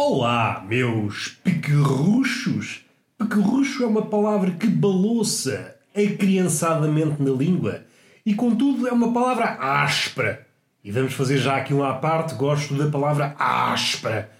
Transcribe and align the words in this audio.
Olá, 0.00 0.64
meus 0.64 1.26
pequerruchos! 1.42 2.84
Pequerrucho 3.18 3.82
é 3.82 3.86
uma 3.88 4.06
palavra 4.06 4.52
que 4.52 4.68
balouça 4.68 5.74
acriançadamente 5.92 7.20
na 7.20 7.32
língua 7.32 7.82
e, 8.24 8.32
contudo, 8.32 8.86
é 8.86 8.92
uma 8.92 9.12
palavra 9.12 9.58
áspera. 9.60 10.46
E 10.84 10.92
vamos 10.92 11.14
fazer 11.14 11.38
já 11.38 11.56
aqui 11.56 11.74
um 11.74 11.82
à 11.82 11.94
parte, 11.94 12.36
gosto 12.36 12.74
da 12.74 12.88
palavra 12.88 13.34
áspera. 13.40 14.30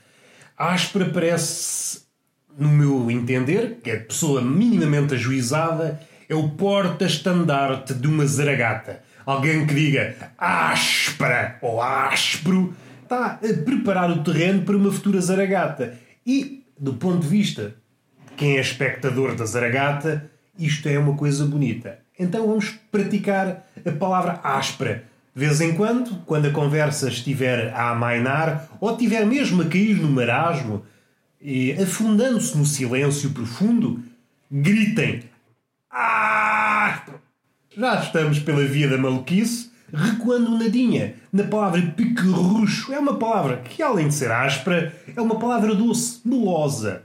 Áspera 0.56 1.06
parece, 1.06 2.02
no 2.56 2.68
meu 2.68 3.10
entender, 3.10 3.80
que 3.82 3.90
a 3.90 3.98
pessoa 3.98 4.40
minimamente 4.40 5.14
ajuizada 5.14 6.00
é 6.28 6.36
o 6.36 6.50
porta-estandarte 6.50 7.94
de 7.94 8.06
uma 8.06 8.24
zaragata. 8.24 9.02
Alguém 9.26 9.66
que 9.66 9.74
diga 9.74 10.30
áspera 10.38 11.58
ou 11.60 11.82
áspero 11.82 12.72
está 13.08 13.40
a 13.42 13.64
preparar 13.64 14.10
o 14.10 14.22
terreno 14.22 14.62
para 14.62 14.76
uma 14.76 14.92
futura 14.92 15.20
zaragata. 15.20 15.98
E, 16.26 16.62
do 16.78 16.92
ponto 16.94 17.20
de 17.20 17.28
vista 17.28 17.74
de 18.28 18.34
quem 18.36 18.58
é 18.58 18.60
espectador 18.60 19.34
da 19.34 19.46
zaragata, 19.46 20.30
isto 20.58 20.88
é 20.88 20.98
uma 20.98 21.16
coisa 21.16 21.46
bonita. 21.46 21.98
Então 22.18 22.46
vamos 22.46 22.70
praticar 22.90 23.66
a 23.84 23.92
palavra 23.92 24.40
áspera. 24.44 25.04
De 25.34 25.46
vez 25.46 25.60
em 25.60 25.74
quando, 25.74 26.22
quando 26.26 26.46
a 26.46 26.50
conversa 26.50 27.08
estiver 27.08 27.72
a 27.72 27.90
amainar 27.90 28.68
ou 28.80 28.90
estiver 28.90 29.24
mesmo 29.24 29.62
a 29.62 29.66
cair 29.66 29.96
no 29.96 30.10
marasmo, 30.10 30.84
e 31.40 31.72
afundando-se 31.72 32.58
no 32.58 32.66
silêncio 32.66 33.30
profundo, 33.30 34.02
gritem 34.50 35.22
áspero. 35.88 37.20
Já 37.76 38.00
estamos 38.00 38.40
pela 38.40 38.64
via 38.64 38.88
da 38.88 38.98
maluquice, 38.98 39.70
recuando 39.92 40.58
nadinha 40.58 41.14
na 41.32 41.44
palavra 41.44 41.82
piquerrucho. 41.96 42.92
É 42.92 42.98
uma 42.98 43.16
palavra 43.16 43.58
que, 43.58 43.82
além 43.82 44.08
de 44.08 44.14
ser 44.14 44.30
áspera, 44.30 44.94
é 45.16 45.20
uma 45.20 45.38
palavra 45.38 45.74
doce, 45.74 46.20
melosa, 46.24 47.02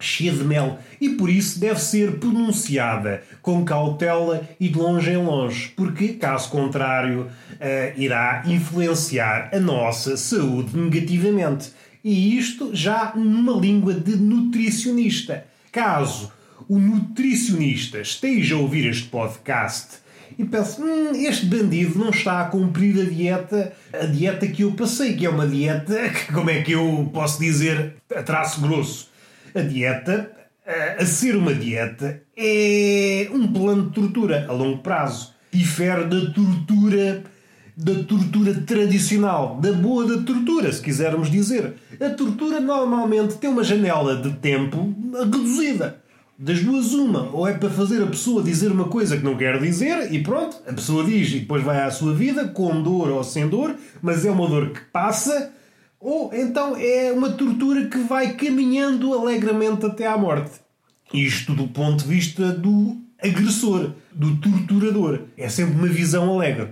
cheia 0.00 0.32
de 0.32 0.44
mel 0.44 0.78
e 1.00 1.10
por 1.10 1.30
isso 1.30 1.58
deve 1.58 1.80
ser 1.80 2.18
pronunciada 2.18 3.22
com 3.40 3.64
cautela 3.64 4.46
e 4.60 4.68
de 4.68 4.78
longe 4.78 5.10
em 5.10 5.16
longe, 5.16 5.72
porque, 5.76 6.08
caso 6.14 6.50
contrário, 6.50 7.22
uh, 7.22 8.00
irá 8.00 8.42
influenciar 8.46 9.50
a 9.52 9.60
nossa 9.60 10.16
saúde 10.16 10.76
negativamente. 10.76 11.72
E 12.02 12.36
isto 12.36 12.74
já 12.74 13.12
numa 13.14 13.58
língua 13.58 13.94
de 13.94 14.16
nutricionista. 14.16 15.46
Caso 15.72 16.30
o 16.68 16.78
nutricionista 16.78 18.00
esteja 18.00 18.54
a 18.54 18.58
ouvir 18.58 18.86
este 18.86 19.08
podcast 19.08 20.03
e 20.38 20.44
penso, 20.44 20.82
hum, 20.82 21.12
este 21.14 21.46
bandido 21.46 21.98
não 21.98 22.10
está 22.10 22.40
a 22.40 22.44
cumprir 22.46 23.00
a 23.00 23.04
dieta, 23.04 23.72
a 23.92 24.06
dieta 24.06 24.46
que 24.46 24.62
eu 24.62 24.72
passei, 24.72 25.14
que 25.14 25.26
é 25.26 25.30
uma 25.30 25.46
dieta, 25.46 25.94
como 26.32 26.50
é 26.50 26.62
que 26.62 26.72
eu 26.72 27.10
posso 27.12 27.40
dizer, 27.40 27.94
a 28.14 28.22
traço 28.22 28.60
grosso. 28.60 29.08
A 29.54 29.60
dieta, 29.60 30.30
a 30.98 31.06
ser 31.06 31.36
uma 31.36 31.54
dieta, 31.54 32.22
é 32.36 33.28
um 33.32 33.46
plano 33.52 33.86
de 33.86 33.92
tortura 33.92 34.46
a 34.48 34.52
longo 34.52 34.78
prazo. 34.78 35.32
Difere 35.52 36.04
da 36.04 36.32
tortura 36.32 37.22
da 37.76 38.04
tortura 38.04 38.54
tradicional, 38.54 39.58
da 39.60 39.72
boa 39.72 40.06
da 40.06 40.22
tortura, 40.22 40.72
se 40.72 40.80
quisermos 40.80 41.28
dizer. 41.28 41.74
A 42.00 42.10
tortura 42.10 42.60
normalmente 42.60 43.34
tem 43.34 43.50
uma 43.50 43.64
janela 43.64 44.16
de 44.16 44.32
tempo 44.34 44.94
reduzida 45.12 46.03
das 46.38 46.60
duas, 46.62 46.92
uma, 46.92 47.30
ou 47.32 47.46
é 47.46 47.54
para 47.54 47.70
fazer 47.70 48.02
a 48.02 48.06
pessoa 48.06 48.42
dizer 48.42 48.72
uma 48.72 48.84
coisa 48.84 49.16
que 49.16 49.24
não 49.24 49.36
quer 49.36 49.60
dizer 49.60 50.12
e 50.12 50.22
pronto, 50.22 50.56
a 50.66 50.72
pessoa 50.72 51.04
diz 51.04 51.32
e 51.32 51.40
depois 51.40 51.62
vai 51.62 51.82
à 51.82 51.90
sua 51.90 52.12
vida, 52.12 52.48
com 52.48 52.82
dor 52.82 53.08
ou 53.10 53.22
sem 53.22 53.48
dor, 53.48 53.76
mas 54.02 54.24
é 54.26 54.30
uma 54.30 54.48
dor 54.48 54.70
que 54.70 54.80
passa, 54.92 55.52
ou 56.00 56.32
então 56.34 56.76
é 56.76 57.12
uma 57.12 57.30
tortura 57.30 57.86
que 57.86 57.98
vai 57.98 58.34
caminhando 58.34 59.14
alegremente 59.14 59.86
até 59.86 60.06
à 60.06 60.18
morte. 60.18 60.50
Isto 61.12 61.54
do 61.54 61.68
ponto 61.68 62.02
de 62.02 62.08
vista 62.08 62.50
do 62.52 62.96
agressor, 63.22 63.92
do 64.12 64.36
torturador. 64.36 65.20
É 65.36 65.48
sempre 65.48 65.74
uma 65.74 65.88
visão 65.88 66.34
alegre. 66.34 66.68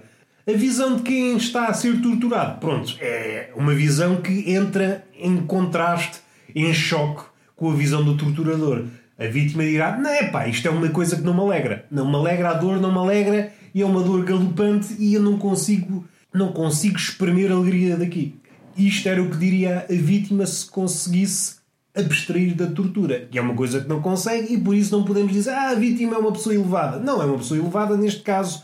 A 0.46 0.52
visão 0.52 0.96
de 0.96 1.02
quem 1.02 1.36
está 1.36 1.66
a 1.66 1.74
ser 1.74 2.00
torturado, 2.00 2.58
pronto, 2.58 2.96
é 3.00 3.52
uma 3.54 3.72
visão 3.74 4.16
que 4.16 4.52
entra 4.52 5.06
em 5.16 5.36
contraste, 5.46 6.18
em 6.54 6.74
choque 6.74 7.24
com 7.54 7.70
a 7.70 7.74
visão 7.74 8.04
do 8.04 8.16
torturador. 8.16 8.86
A 9.18 9.26
vítima 9.26 9.64
dirá: 9.64 9.96
Não 9.98 10.10
é 10.10 10.28
pá, 10.28 10.48
isto 10.48 10.66
é 10.66 10.70
uma 10.70 10.88
coisa 10.88 11.16
que 11.16 11.22
não 11.22 11.34
me 11.34 11.40
alegra. 11.40 11.86
Não 11.90 12.08
me 12.08 12.16
alegra 12.16 12.50
a 12.50 12.54
dor, 12.54 12.80
não 12.80 12.90
me 12.90 12.98
alegra 12.98 13.52
e 13.74 13.82
é 13.82 13.86
uma 13.86 14.02
dor 14.02 14.24
galopante 14.24 14.94
e 14.98 15.14
eu 15.14 15.22
não 15.22 15.38
consigo, 15.38 16.04
não 16.32 16.52
consigo 16.52 16.96
espremer 16.96 17.50
a 17.50 17.54
alegria 17.54 17.96
daqui. 17.96 18.34
Isto 18.76 19.08
era 19.08 19.22
o 19.22 19.30
que 19.30 19.36
diria 19.36 19.86
a 19.88 19.94
vítima 19.94 20.46
se 20.46 20.66
conseguisse 20.66 21.56
abstrair 21.94 22.54
da 22.54 22.66
tortura, 22.66 23.28
que 23.30 23.38
é 23.38 23.42
uma 23.42 23.54
coisa 23.54 23.80
que 23.80 23.88
não 23.88 24.00
consegue 24.00 24.54
e 24.54 24.58
por 24.58 24.74
isso 24.74 24.96
não 24.96 25.04
podemos 25.04 25.32
dizer 25.32 25.50
ah, 25.50 25.70
a 25.70 25.74
vítima 25.74 26.14
é 26.14 26.18
uma 26.18 26.32
pessoa 26.32 26.54
elevada. 26.54 26.98
Não 26.98 27.20
é 27.20 27.26
uma 27.26 27.38
pessoa 27.38 27.60
elevada, 27.60 27.96
neste 27.96 28.22
caso 28.22 28.62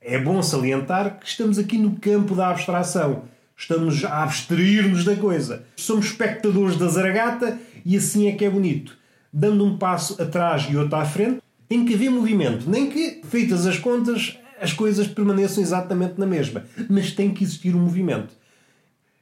é 0.00 0.18
bom 0.18 0.42
salientar 0.42 1.18
que 1.18 1.26
estamos 1.26 1.58
aqui 1.58 1.78
no 1.78 1.96
campo 1.96 2.34
da 2.34 2.48
abstração. 2.48 3.24
Estamos 3.56 4.04
a 4.04 4.22
abstrair-nos 4.24 5.04
da 5.04 5.14
coisa. 5.16 5.64
Somos 5.76 6.06
espectadores 6.06 6.76
da 6.76 6.88
zaragata 6.88 7.58
e 7.84 7.96
assim 7.96 8.28
é 8.28 8.32
que 8.32 8.44
é 8.44 8.50
bonito 8.50 9.01
dando 9.32 9.64
um 9.64 9.78
passo 9.78 10.20
atrás 10.20 10.66
e 10.70 10.76
outro 10.76 10.96
à 10.96 11.04
frente, 11.04 11.40
tem 11.68 11.84
que 11.84 11.94
haver 11.94 12.10
movimento. 12.10 12.68
Nem 12.68 12.90
que, 12.90 13.22
feitas 13.24 13.66
as 13.66 13.78
contas, 13.78 14.38
as 14.60 14.72
coisas 14.72 15.06
permaneçam 15.06 15.62
exatamente 15.62 16.18
na 16.18 16.26
mesma. 16.26 16.64
Mas 16.88 17.12
tem 17.12 17.32
que 17.32 17.42
existir 17.42 17.74
um 17.74 17.80
movimento. 17.80 18.34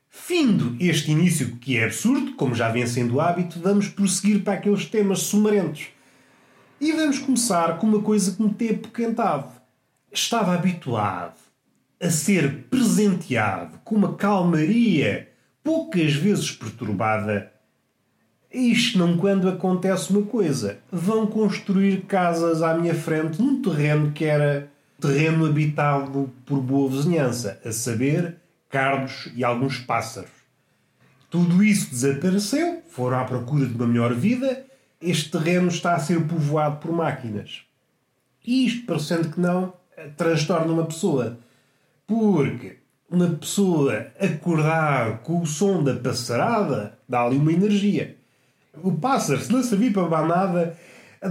Findo 0.09 0.77
este 0.81 1.13
início 1.13 1.57
que 1.57 1.77
é 1.77 1.85
absurdo, 1.85 2.35
como 2.35 2.55
já 2.55 2.69
vem 2.69 2.85
sendo 2.87 3.21
hábito, 3.21 3.61
vamos 3.61 3.89
prosseguir 3.89 4.43
para 4.43 4.55
aqueles 4.55 4.85
temas 4.85 5.21
sumarentos. 5.21 5.87
E 6.81 6.91
vamos 6.93 7.21
começar 7.21 7.79
com 7.79 7.87
uma 7.87 8.03
coisa 8.03 8.33
que 8.33 8.43
me 8.43 8.53
tem 8.53 8.71
apoquentado. 8.71 9.53
Estava 10.11 10.55
habituado 10.55 11.39
a 12.01 12.11
ser 12.11 12.65
presenteado 12.65 13.79
com 13.85 13.95
uma 13.95 14.15
calmaria 14.15 15.29
poucas 15.63 16.15
vezes 16.15 16.51
perturbada 16.51 17.53
isto 18.53 18.99
não 18.99 19.17
quando 19.17 19.49
acontece 19.49 20.11
uma 20.11 20.23
coisa. 20.23 20.79
Vão 20.91 21.27
construir 21.27 22.03
casas 22.03 22.63
à 22.63 22.75
minha 22.75 22.95
frente 22.95 23.41
num 23.41 23.63
terreno 23.63 24.11
que 24.13 24.25
era 24.25 24.69
terreno 25.01 25.47
habitado 25.47 26.31
por 26.45 26.61
boa 26.61 26.91
vizinhança, 26.91 27.61
a 27.65 27.73
saber, 27.73 28.37
cardos 28.69 29.31
e 29.35 29.45
alguns 29.45 29.79
pássaros. 29.79 30.31
Tudo 31.31 31.63
isso 31.63 31.91
desapareceu, 31.91 32.83
foram 32.89 33.21
à 33.21 33.25
procura 33.25 33.65
de 33.65 33.75
uma 33.75 33.87
melhor 33.87 34.13
vida. 34.15 34.67
Este 35.01 35.31
terreno 35.31 35.69
está 35.69 35.95
a 35.95 36.01
ser 36.01 36.21
povoado 36.27 36.79
por 36.79 36.93
máquinas. 36.93 37.63
E 38.45 38.67
isto, 38.67 38.85
parecendo 38.85 39.31
que 39.31 39.41
não, 39.41 39.73
transtorna 40.17 40.73
uma 40.73 40.87
pessoa. 40.87 41.39
Porque 42.07 42.79
uma 43.09 43.29
pessoa 43.29 44.09
acordar 44.19 45.19
com 45.19 45.41
o 45.41 45.47
som 45.47 45.83
da 45.83 45.95
passarada 45.95 46.99
dá-lhe 47.09 47.37
uma 47.37 47.53
energia. 47.53 48.17
O 48.83 48.93
pássaro, 48.93 49.41
se 49.41 49.53
não 49.53 49.63
servir 49.63 49.93
para 49.93 50.27
nada, 50.27 50.77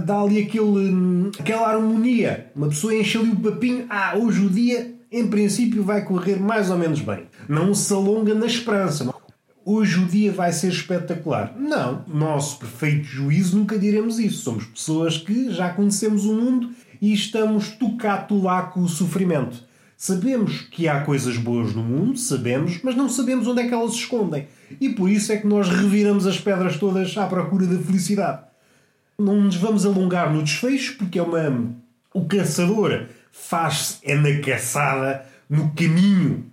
dá 0.04 0.20
ali 0.20 0.42
aquele, 0.42 1.30
aquela 1.38 1.68
harmonia. 1.68 2.50
Uma 2.54 2.68
pessoa 2.68 2.94
enche 2.94 3.18
ali 3.18 3.30
o 3.30 3.36
papinho. 3.36 3.86
Ah, 3.88 4.14
hoje 4.16 4.44
o 4.44 4.50
dia, 4.50 4.94
em 5.10 5.26
princípio, 5.26 5.82
vai 5.82 6.04
correr 6.04 6.38
mais 6.38 6.70
ou 6.70 6.78
menos 6.78 7.00
bem. 7.00 7.24
Não 7.48 7.74
se 7.74 7.92
alonga 7.92 8.34
na 8.34 8.46
esperança. 8.46 9.12
Hoje 9.64 10.00
o 10.00 10.06
dia 10.06 10.32
vai 10.32 10.52
ser 10.52 10.68
espetacular. 10.68 11.54
Não, 11.58 12.04
nosso 12.08 12.58
perfeito 12.58 13.04
juízo 13.04 13.56
nunca 13.58 13.78
diremos 13.78 14.18
isso. 14.18 14.42
Somos 14.42 14.64
pessoas 14.64 15.18
que 15.18 15.52
já 15.52 15.70
conhecemos 15.70 16.24
o 16.24 16.34
mundo 16.34 16.70
e 17.00 17.12
estamos 17.12 17.68
tocato 17.68 18.40
lá 18.40 18.62
com 18.62 18.80
o 18.80 18.88
sofrimento. 18.88 19.69
Sabemos 20.02 20.62
que 20.62 20.88
há 20.88 21.02
coisas 21.02 21.36
boas 21.36 21.74
no 21.74 21.82
mundo, 21.82 22.16
sabemos, 22.16 22.80
mas 22.82 22.96
não 22.96 23.06
sabemos 23.06 23.46
onde 23.46 23.60
é 23.60 23.68
que 23.68 23.74
elas 23.74 23.90
se 23.90 23.98
escondem. 23.98 24.48
E 24.80 24.88
por 24.88 25.10
isso 25.10 25.30
é 25.30 25.36
que 25.36 25.46
nós 25.46 25.68
reviramos 25.68 26.26
as 26.26 26.40
pedras 26.40 26.78
todas 26.78 27.14
à 27.18 27.26
procura 27.26 27.66
da 27.66 27.78
felicidade. 27.78 28.44
Não 29.18 29.42
nos 29.42 29.56
vamos 29.56 29.84
alongar 29.84 30.32
no 30.32 30.42
desfecho, 30.42 30.96
porque 30.96 31.18
é 31.18 31.22
uma. 31.22 31.74
O 32.14 32.24
caçador 32.24 33.08
faz-se 33.30 33.98
é 34.02 34.14
na 34.14 34.40
caçada, 34.40 35.26
no 35.50 35.70
caminho. 35.74 36.46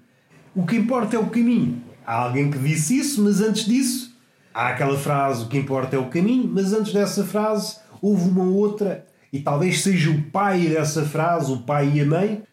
O 0.54 0.66
que 0.66 0.76
importa 0.76 1.16
é 1.16 1.20
o 1.20 1.28
caminho. 1.28 1.82
Há 2.06 2.16
alguém 2.16 2.52
que 2.52 2.60
disse 2.60 3.00
isso, 3.00 3.24
mas 3.24 3.40
antes 3.40 3.64
disso, 3.64 4.14
há 4.54 4.68
aquela 4.68 4.98
frase: 4.98 5.46
o 5.46 5.48
que 5.48 5.58
importa 5.58 5.96
é 5.96 6.00
o 6.00 6.10
caminho, 6.10 6.52
mas 6.54 6.74
antes 6.74 6.92
dessa 6.92 7.24
frase 7.24 7.78
houve 8.02 8.28
uma 8.28 8.44
outra, 8.44 9.08
e 9.32 9.40
talvez 9.40 9.84
seja 9.84 10.12
o 10.12 10.22
pai 10.24 10.68
dessa 10.68 11.06
frase, 11.06 11.50
o 11.50 11.60
pai 11.60 11.94
e 11.96 12.02
a 12.02 12.06
mãe, 12.06 12.44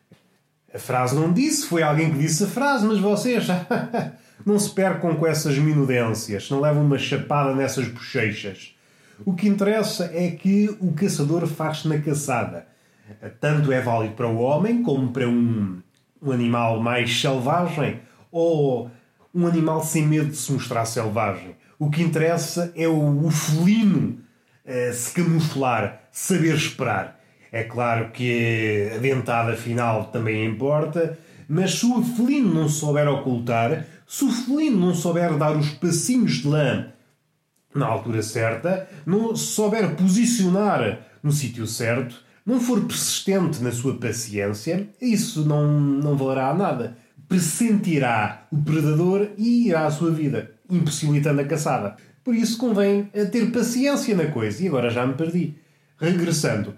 a 0.75 0.79
frase 0.79 1.15
não 1.15 1.33
disse, 1.33 1.67
foi 1.67 1.83
alguém 1.83 2.11
que 2.11 2.19
disse 2.19 2.43
a 2.43 2.49
frase, 2.49 2.85
mas 2.85 2.99
vocês 2.99 3.47
não 4.45 4.59
se 4.59 4.71
percam 4.71 5.15
com 5.15 5.25
essas 5.25 5.57
minudências, 5.57 6.51
não 6.51 6.61
levam 6.61 6.85
uma 6.85 6.99
chapada 6.99 7.55
nessas 7.55 7.87
bochechas. 7.87 8.75
O 9.25 9.35
que 9.35 9.47
interessa 9.47 10.11
é 10.13 10.33
que 10.33 10.77
o 10.81 10.93
caçador 10.93 11.47
faz-se 11.47 11.87
na 11.87 11.99
caçada. 11.99 12.67
Tanto 13.41 13.71
é 13.71 13.81
válido 13.81 14.15
para 14.15 14.27
o 14.27 14.39
homem 14.39 14.83
como 14.83 15.13
para 15.13 15.29
um, 15.29 15.81
um 16.21 16.33
animal 16.33 16.81
mais 16.81 17.21
selvagem 17.21 18.01
ou 18.33 18.91
um 19.33 19.47
animal 19.47 19.83
sem 19.85 20.05
medo 20.05 20.31
de 20.31 20.37
se 20.37 20.53
mostrar 20.53 20.85
selvagem. 20.87 21.55
O 21.79 21.91
que 21.91 22.03
interessa 22.03 22.73
é 22.75 22.89
o, 22.89 23.27
o 23.27 23.31
felino 23.31 24.19
uh, 24.65 24.93
se 24.93 25.13
camuflar, 25.13 26.03
saber 26.11 26.55
esperar. 26.55 27.21
É 27.55 27.63
claro 27.63 28.11
que 28.11 28.91
a 28.97 28.99
dentada 28.99 29.57
final 29.57 30.07
também 30.07 30.45
importa, 30.45 31.17
mas 31.49 31.79
se 31.79 31.87
o 31.87 32.03
felino 32.03 32.53
não 32.53 32.69
souber 32.69 33.07
ocultar, 33.09 33.87
se 34.09 34.25
o 34.25 34.33
felino 34.33 34.89
não 34.89 34.93
souber 34.93 35.39
dar 35.39 35.57
os 35.57 35.71
passinhos 35.71 36.39
de 36.39 36.49
lã 36.49 36.89
na 37.73 37.87
altura 37.87 38.25
certa, 38.25 38.89
não 39.07 39.37
souber 39.37 39.95
posicionar 39.95 40.99
no 41.23 41.31
sítio 41.31 41.65
certo, 41.65 42.17
não 42.45 42.59
for 42.59 42.81
persistente 42.87 43.63
na 43.63 43.71
sua 43.71 43.95
paciência, 43.99 44.89
isso 45.01 45.45
não, 45.47 45.81
não 45.81 46.17
valerá 46.17 46.53
nada. 46.53 46.99
Pressentirá 47.29 48.49
o 48.51 48.57
predador 48.57 49.29
e 49.39 49.69
irá 49.69 49.87
à 49.87 49.93
sua 49.93 50.11
vida, 50.11 50.51
impossibilitando 50.69 51.41
a 51.41 51.45
caçada. 51.45 51.95
Por 52.25 52.35
isso 52.35 52.59
convém 52.59 53.05
ter 53.31 53.53
paciência 53.53 54.17
na 54.17 54.27
coisa. 54.27 54.61
E 54.61 54.67
agora 54.67 54.91
já 54.91 55.07
me 55.07 55.15
perdi. 55.15 55.55
Regressando, 55.97 56.75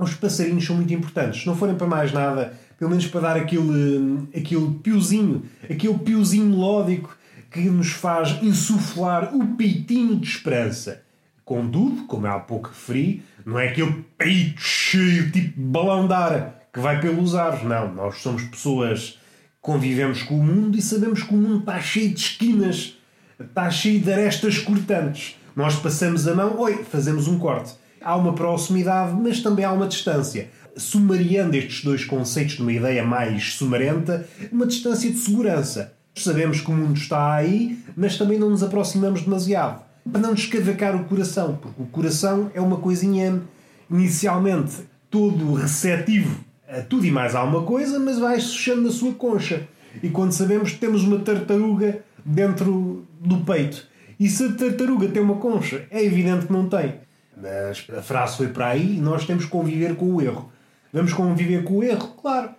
os 0.00 0.14
passarinhos 0.14 0.64
são 0.64 0.76
muito 0.76 0.92
importantes. 0.92 1.42
Se 1.42 1.46
não 1.46 1.56
forem 1.56 1.74
para 1.74 1.86
mais 1.86 2.12
nada, 2.12 2.52
pelo 2.78 2.90
menos 2.90 3.06
para 3.06 3.20
dar 3.20 3.36
aquele, 3.36 4.28
aquele 4.34 4.78
piozinho, 4.82 5.42
aquele 5.64 5.98
piozinho 5.98 6.46
melódico 6.46 7.16
que 7.50 7.60
nos 7.68 7.90
faz 7.90 8.42
insuflar 8.42 9.34
o 9.34 9.56
peitinho 9.56 10.16
de 10.16 10.26
esperança. 10.26 11.02
Contudo, 11.44 12.06
como 12.06 12.26
há 12.26 12.38
pouco 12.38 12.68
referi, 12.68 13.22
não 13.44 13.58
é 13.58 13.68
aquele 13.68 14.04
peito 14.16 14.60
cheio, 14.60 15.30
tipo 15.32 15.60
balão 15.60 16.06
de 16.06 16.14
ar, 16.14 16.60
que 16.72 16.78
vai 16.78 17.00
pelos 17.00 17.34
ares. 17.34 17.64
Não, 17.64 17.92
nós 17.92 18.18
somos 18.18 18.44
pessoas 18.44 19.10
que 19.10 19.18
convivemos 19.60 20.22
com 20.22 20.38
o 20.38 20.42
mundo 20.42 20.78
e 20.78 20.82
sabemos 20.82 21.22
que 21.22 21.34
o 21.34 21.36
mundo 21.36 21.60
está 21.60 21.80
cheio 21.80 22.14
de 22.14 22.20
esquinas, 22.20 22.96
está 23.38 23.68
cheio 23.68 24.00
de 24.00 24.12
arestas 24.12 24.58
cortantes. 24.58 25.36
Nós 25.56 25.74
passamos 25.74 26.28
a 26.28 26.34
mão, 26.34 26.58
oi, 26.60 26.84
fazemos 26.84 27.26
um 27.26 27.38
corte. 27.38 27.74
Há 28.02 28.16
uma 28.16 28.32
proximidade, 28.32 29.14
mas 29.20 29.40
também 29.40 29.64
há 29.64 29.72
uma 29.72 29.86
distância. 29.86 30.50
Sumariando 30.76 31.56
estes 31.56 31.84
dois 31.84 32.04
conceitos 32.04 32.58
numa 32.58 32.72
ideia 32.72 33.04
mais 33.04 33.54
sumarenta, 33.54 34.26
uma 34.50 34.66
distância 34.66 35.10
de 35.10 35.18
segurança. 35.18 35.92
Sabemos 36.14 36.60
que 36.60 36.70
o 36.70 36.74
mundo 36.74 36.96
está 36.96 37.34
aí, 37.34 37.78
mas 37.96 38.16
também 38.16 38.38
não 38.38 38.50
nos 38.50 38.62
aproximamos 38.62 39.22
demasiado 39.22 39.82
para 40.10 40.20
não 40.20 40.34
descavacar 40.34 40.96
o 40.96 41.04
coração, 41.04 41.58
porque 41.60 41.82
o 41.82 41.86
coração 41.86 42.50
é 42.54 42.60
uma 42.60 42.78
coisinha 42.78 43.42
inicialmente 43.90 44.76
todo 45.10 45.54
receptivo 45.54 46.44
a 46.68 46.80
tudo 46.82 47.04
e 47.04 47.10
mais 47.10 47.34
alguma 47.34 47.62
coisa, 47.62 47.98
mas 47.98 48.18
vai 48.18 48.36
fechando 48.36 48.82
na 48.82 48.90
sua 48.90 49.12
concha. 49.12 49.68
E 50.02 50.08
quando 50.08 50.32
sabemos 50.32 50.72
que 50.72 50.78
temos 50.78 51.02
uma 51.02 51.18
tartaruga 51.18 52.00
dentro 52.24 53.04
do 53.20 53.38
peito. 53.38 53.88
E 54.18 54.28
se 54.28 54.44
a 54.44 54.52
tartaruga 54.52 55.08
tem 55.08 55.22
uma 55.22 55.36
concha, 55.36 55.84
é 55.90 56.04
evidente 56.04 56.46
que 56.46 56.52
não 56.52 56.68
tem. 56.68 56.94
Mas 57.40 57.86
a 57.96 58.02
frase 58.02 58.36
foi 58.36 58.48
para 58.48 58.68
aí 58.68 58.96
e 58.96 59.00
nós 59.00 59.24
temos 59.24 59.44
que 59.44 59.50
conviver 59.50 59.96
com 59.96 60.14
o 60.14 60.20
erro. 60.20 60.50
Vamos 60.92 61.12
conviver 61.12 61.64
com 61.64 61.78
o 61.78 61.82
erro? 61.82 62.08
Claro. 62.20 62.50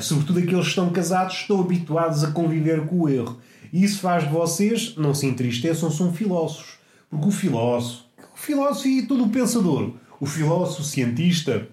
Sobretudo 0.00 0.38
aqueles 0.38 0.64
que 0.64 0.70
estão 0.70 0.90
casados 0.90 1.34
estão 1.34 1.60
habituados 1.60 2.24
a 2.24 2.30
conviver 2.30 2.86
com 2.86 3.00
o 3.00 3.08
erro. 3.08 3.38
E 3.72 3.84
isso 3.84 4.00
faz 4.00 4.24
de 4.24 4.30
vocês, 4.30 4.96
não 4.96 5.12
se 5.12 5.26
entristeçam, 5.26 5.90
são 5.90 6.12
filósofos. 6.12 6.78
Porque 7.10 7.28
o 7.28 7.30
filósofo, 7.30 8.04
o 8.34 8.38
filósofo 8.38 8.88
e 8.88 9.06
todo 9.06 9.24
o 9.24 9.28
pensador, 9.28 9.92
o 10.18 10.26
filósofo 10.26 10.80
o 10.80 10.84
cientista, 10.84 11.68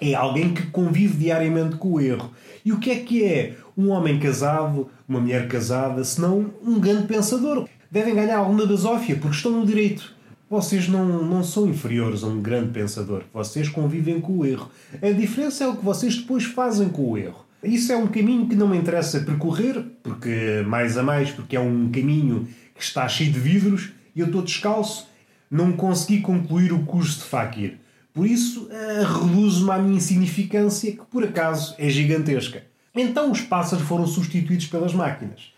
é 0.00 0.14
alguém 0.14 0.52
que 0.52 0.66
convive 0.66 1.16
diariamente 1.16 1.76
com 1.76 1.92
o 1.92 2.00
erro. 2.00 2.32
E 2.64 2.72
o 2.72 2.80
que 2.80 2.90
é 2.90 2.96
que 2.96 3.24
é 3.24 3.56
um 3.76 3.90
homem 3.90 4.18
casado, 4.18 4.90
uma 5.08 5.20
mulher 5.20 5.46
casada, 5.48 6.02
senão 6.02 6.52
um 6.62 6.80
grande 6.80 7.06
pensador? 7.06 7.68
Devem 7.90 8.14
ganhar 8.14 8.38
alguma 8.38 8.66
basófia, 8.66 9.14
porque 9.16 9.36
estão 9.36 9.52
no 9.52 9.66
direito. 9.66 10.12
Vocês 10.54 10.86
não, 10.86 11.04
não 11.24 11.42
são 11.42 11.66
inferiores 11.66 12.22
a 12.22 12.28
um 12.28 12.40
grande 12.40 12.70
pensador. 12.70 13.24
Vocês 13.32 13.68
convivem 13.68 14.20
com 14.20 14.38
o 14.38 14.46
erro. 14.46 14.70
A 15.02 15.10
diferença 15.10 15.64
é 15.64 15.66
o 15.66 15.74
que 15.74 15.84
vocês 15.84 16.16
depois 16.16 16.44
fazem 16.44 16.88
com 16.90 17.10
o 17.10 17.18
erro. 17.18 17.44
Isso 17.60 17.90
é 17.90 17.96
um 17.96 18.06
caminho 18.06 18.48
que 18.48 18.54
não 18.54 18.68
me 18.68 18.78
interessa 18.78 19.18
percorrer, 19.18 19.84
porque 20.00 20.62
mais 20.64 20.96
a 20.96 21.02
mais, 21.02 21.32
porque 21.32 21.56
é 21.56 21.60
um 21.60 21.90
caminho 21.90 22.46
que 22.72 22.84
está 22.84 23.08
cheio 23.08 23.32
de 23.32 23.40
vidros 23.40 23.90
e 24.14 24.20
eu 24.20 24.26
estou 24.26 24.42
descalço, 24.42 25.08
não 25.50 25.72
consegui 25.72 26.20
concluir 26.20 26.72
o 26.72 26.84
curso 26.84 27.18
de 27.18 27.24
Fakir. 27.24 27.78
Por 28.12 28.24
isso, 28.24 28.68
uh, 28.70 29.24
reduzo-me 29.24 29.72
à 29.72 29.78
minha 29.78 29.96
insignificância, 29.96 30.92
que 30.92 31.04
por 31.10 31.24
acaso 31.24 31.74
é 31.78 31.88
gigantesca. 31.88 32.62
Então 32.94 33.32
os 33.32 33.40
pássaros 33.40 33.84
foram 33.84 34.06
substituídos 34.06 34.66
pelas 34.66 34.94
máquinas. 34.94 35.52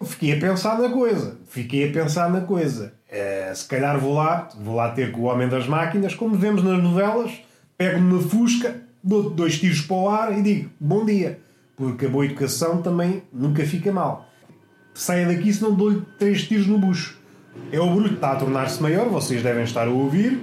Fiquei 0.00 0.32
a 0.32 0.38
pensar 0.38 0.78
na 0.78 0.90
coisa, 0.90 1.38
fiquei 1.48 1.88
a 1.88 1.92
pensar 1.92 2.30
na 2.30 2.42
coisa. 2.42 2.97
Uh, 3.10 3.56
se 3.56 3.66
calhar 3.66 3.98
vou 3.98 4.14
lá, 4.14 4.50
vou 4.60 4.76
lá 4.76 4.90
ter 4.90 5.12
com 5.12 5.22
o 5.22 5.24
homem 5.24 5.48
das 5.48 5.66
máquinas, 5.66 6.14
como 6.14 6.36
vemos 6.36 6.62
nas 6.62 6.82
novelas, 6.82 7.32
pego 7.76 7.98
uma 7.98 8.20
fusca, 8.20 8.82
dou 9.02 9.30
dois 9.30 9.58
tiros 9.58 9.80
para 9.80 9.96
o 9.96 10.08
ar 10.10 10.38
e 10.38 10.42
digo 10.42 10.70
bom 10.78 11.06
dia, 11.06 11.40
porque 11.74 12.04
a 12.04 12.08
boa 12.08 12.26
educação 12.26 12.82
também 12.82 13.22
nunca 13.32 13.64
fica 13.64 13.90
mal. 13.90 14.28
Saia 14.92 15.26
daqui 15.26 15.50
se 15.52 15.62
não 15.62 15.74
dou-lhe 15.74 16.02
três 16.18 16.46
tiros 16.46 16.66
no 16.66 16.78
bucho. 16.78 17.16
É 17.72 17.80
o 17.80 17.86
barulho 17.86 18.10
que 18.10 18.14
está 18.16 18.32
a 18.32 18.36
tornar-se 18.36 18.82
maior, 18.82 19.08
vocês 19.08 19.42
devem 19.42 19.64
estar 19.64 19.86
a 19.86 19.90
ouvir, 19.90 20.38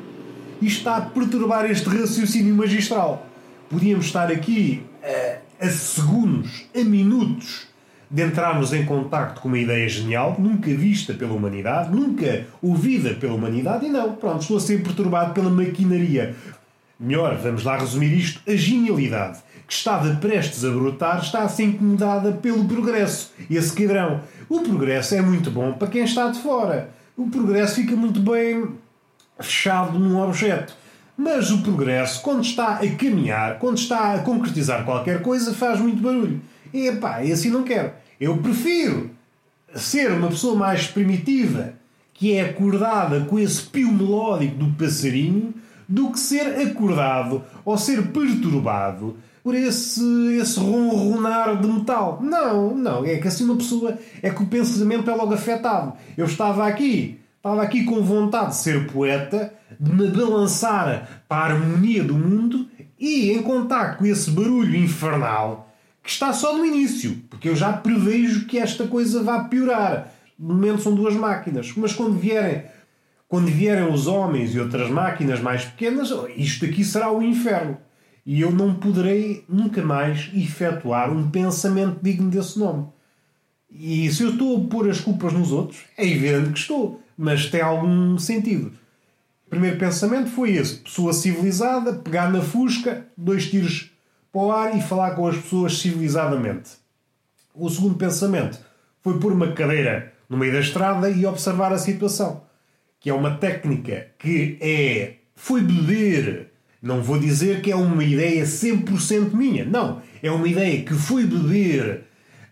e 0.61 0.65
está 0.65 0.97
a 0.97 1.01
perturbar 1.01 1.65
este 1.65 1.87
raciocínio 1.87 2.55
magistral. 2.55 3.27
Podíamos 3.69 4.05
estar 4.05 4.31
aqui 4.31 4.83
a, 5.03 5.65
a 5.65 5.69
segundos, 5.69 6.65
a 6.75 6.83
minutos, 6.83 7.67
de 8.09 8.23
entrarmos 8.23 8.73
em 8.73 8.85
contacto 8.85 9.41
com 9.41 9.47
uma 9.47 9.57
ideia 9.57 9.87
genial, 9.87 10.35
nunca 10.39 10.73
vista 10.73 11.13
pela 11.13 11.33
humanidade, 11.33 11.95
nunca 11.95 12.45
ouvida 12.61 13.13
pela 13.13 13.33
humanidade, 13.33 13.85
e 13.85 13.89
não, 13.89 14.13
pronto, 14.13 14.41
estou 14.41 14.57
a 14.57 14.59
ser 14.59 14.83
perturbado 14.83 15.33
pela 15.33 15.49
maquinaria. 15.49 16.35
Melhor, 16.99 17.35
vamos 17.37 17.63
lá 17.63 17.77
resumir 17.77 18.13
isto: 18.17 18.41
a 18.49 18.55
genialidade 18.55 19.39
que 19.67 19.73
estava 19.73 20.15
prestes 20.15 20.63
a 20.63 20.69
brotar 20.69 21.19
está 21.21 21.43
a 21.43 21.49
ser 21.49 21.63
incomodada 21.63 22.31
pelo 22.31 22.65
progresso. 22.65 23.33
Esse 23.49 23.73
cadrão. 23.73 24.21
O 24.47 24.61
progresso 24.61 25.15
é 25.15 25.21
muito 25.21 25.49
bom 25.49 25.73
para 25.73 25.87
quem 25.87 26.03
está 26.03 26.29
de 26.29 26.39
fora 26.39 26.93
o 27.17 27.29
progresso 27.29 27.75
fica 27.75 27.95
muito 27.95 28.19
bem 28.19 28.67
fechado 29.39 29.97
num 29.97 30.21
objeto. 30.21 30.75
Mas 31.17 31.49
o 31.49 31.61
progresso, 31.61 32.21
quando 32.21 32.43
está 32.43 32.75
a 32.75 32.95
caminhar, 32.95 33.57
quando 33.57 33.77
está 33.77 34.15
a 34.15 34.19
concretizar 34.19 34.83
qualquer 34.83 35.21
coisa, 35.21 35.53
faz 35.53 35.79
muito 35.79 36.01
barulho. 36.01 36.41
E 36.75 36.91
pá, 36.91 37.21
assim 37.21 37.49
não 37.49 37.63
quero. 37.63 37.93
Eu 38.19 38.35
prefiro 38.39 39.11
ser 39.73 40.11
uma 40.11 40.27
pessoa 40.27 40.57
mais 40.57 40.87
primitiva, 40.87 41.71
que 42.13 42.33
é 42.33 42.41
acordada 42.41 43.21
com 43.21 43.39
esse 43.39 43.61
pio 43.61 43.93
melódico 43.93 44.57
do 44.57 44.73
passarinho, 44.73 45.53
do 45.87 46.11
que 46.11 46.19
ser 46.19 46.67
acordado 46.67 47.41
ou 47.63 47.77
ser 47.77 48.07
perturbado 48.07 49.15
por 49.41 49.55
esse, 49.55 50.03
esse 50.37 50.59
ronronar 50.59 51.61
de 51.61 51.65
metal. 51.65 52.19
Não, 52.21 52.75
não. 52.75 53.05
É 53.05 53.19
que 53.19 53.27
assim 53.29 53.45
uma 53.45 53.55
pessoa. 53.55 53.97
É 54.21 54.29
que 54.29 54.43
o 54.43 54.47
pensamento 54.47 55.09
é 55.09 55.15
logo 55.15 55.33
afetado. 55.33 55.93
Eu 56.17 56.25
estava 56.25 56.67
aqui, 56.67 57.21
estava 57.37 57.63
aqui 57.63 57.85
com 57.85 58.03
vontade 58.03 58.49
de 58.49 58.57
ser 58.57 58.91
poeta, 58.91 59.53
de 59.79 59.93
me 59.93 60.09
balançar 60.09 61.23
para 61.29 61.53
a 61.53 61.57
harmonia 61.57 62.03
do 62.03 62.15
mundo 62.15 62.67
e 62.99 63.31
em 63.31 63.41
contato 63.41 63.99
com 63.99 64.05
esse 64.05 64.29
barulho 64.29 64.75
infernal 64.75 65.65
que 66.05 66.11
está 66.11 66.31
só 66.31 66.55
no 66.55 66.63
início, 66.63 67.19
porque 67.31 67.49
eu 67.49 67.55
já 67.55 67.73
prevejo 67.73 68.45
que 68.45 68.59
esta 68.59 68.85
coisa 68.85 69.23
vai 69.23 69.49
piorar. 69.49 70.13
No 70.37 70.53
momento 70.53 70.83
são 70.83 70.93
duas 70.93 71.15
máquinas, 71.15 71.73
mas 71.75 71.93
quando 71.93 72.17
vierem 72.17 72.63
quando 73.27 73.47
vierem 73.47 73.91
os 73.91 74.05
homens 74.05 74.53
e 74.53 74.59
outras 74.59 74.87
máquinas 74.89 75.41
mais 75.41 75.65
pequenas, 75.65 76.13
isto 76.37 76.63
aqui 76.63 76.85
será 76.85 77.11
o 77.11 77.23
inferno 77.23 77.75
e 78.23 78.39
eu 78.41 78.51
não 78.51 78.75
poderei 78.75 79.43
nunca 79.49 79.83
mais 79.83 80.29
efetuar 80.33 81.11
um 81.11 81.29
pensamento 81.31 81.99
digno 82.03 82.29
desse 82.29 82.57
nome. 82.57 82.87
E 83.69 84.11
se 84.11 84.23
eu 84.23 84.33
estou 84.33 84.63
a 84.63 84.69
pôr 84.69 84.89
as 84.89 85.01
culpas 85.01 85.33
nos 85.33 85.51
outros, 85.51 85.81
é 85.97 86.07
evidente 86.07 86.51
que 86.51 86.59
estou, 86.59 87.01
mas 87.17 87.47
tem 87.47 87.61
algum 87.61 88.17
sentido. 88.19 88.71
O 89.47 89.49
primeiro 89.49 89.77
pensamento 89.77 90.29
foi 90.29 90.53
esse: 90.53 90.75
pessoa 90.75 91.13
civilizada, 91.13 91.93
pegar 91.93 92.31
na 92.31 92.41
fusca, 92.41 93.07
dois 93.17 93.49
tiros 93.49 93.94
para 94.35 94.41
o 94.41 94.51
ar 94.51 94.77
e 94.77 94.81
falar 94.81 95.11
com 95.11 95.25
as 95.25 95.37
pessoas 95.37 95.77
civilizadamente. 95.77 96.71
O 97.53 97.69
segundo 97.69 97.95
pensamento 97.95 98.59
foi 99.01 99.17
pôr 99.17 99.31
uma 99.31 99.53
cadeira 99.53 100.11
no 100.27 100.35
meio 100.35 100.51
da 100.51 100.59
estrada 100.59 101.09
e 101.09 101.25
observar 101.25 101.71
a 101.71 101.77
situação, 101.77 102.43
que 102.99 103.09
é 103.09 103.13
uma 103.13 103.37
técnica 103.37 104.07
que 104.19 104.57
é 104.59 105.13
foi 105.37 105.61
beber 105.61 106.51
não 106.81 107.01
vou 107.01 107.17
dizer 107.17 107.61
que 107.61 107.71
é 107.71 107.75
uma 107.75 108.03
ideia 108.03 108.43
100% 108.43 109.33
minha. 109.33 109.65
Não. 109.65 110.03
É 110.21 110.29
uma 110.29 110.47
ideia 110.47 110.83
que 110.83 110.93
fui 110.93 111.25
beber 111.25 112.03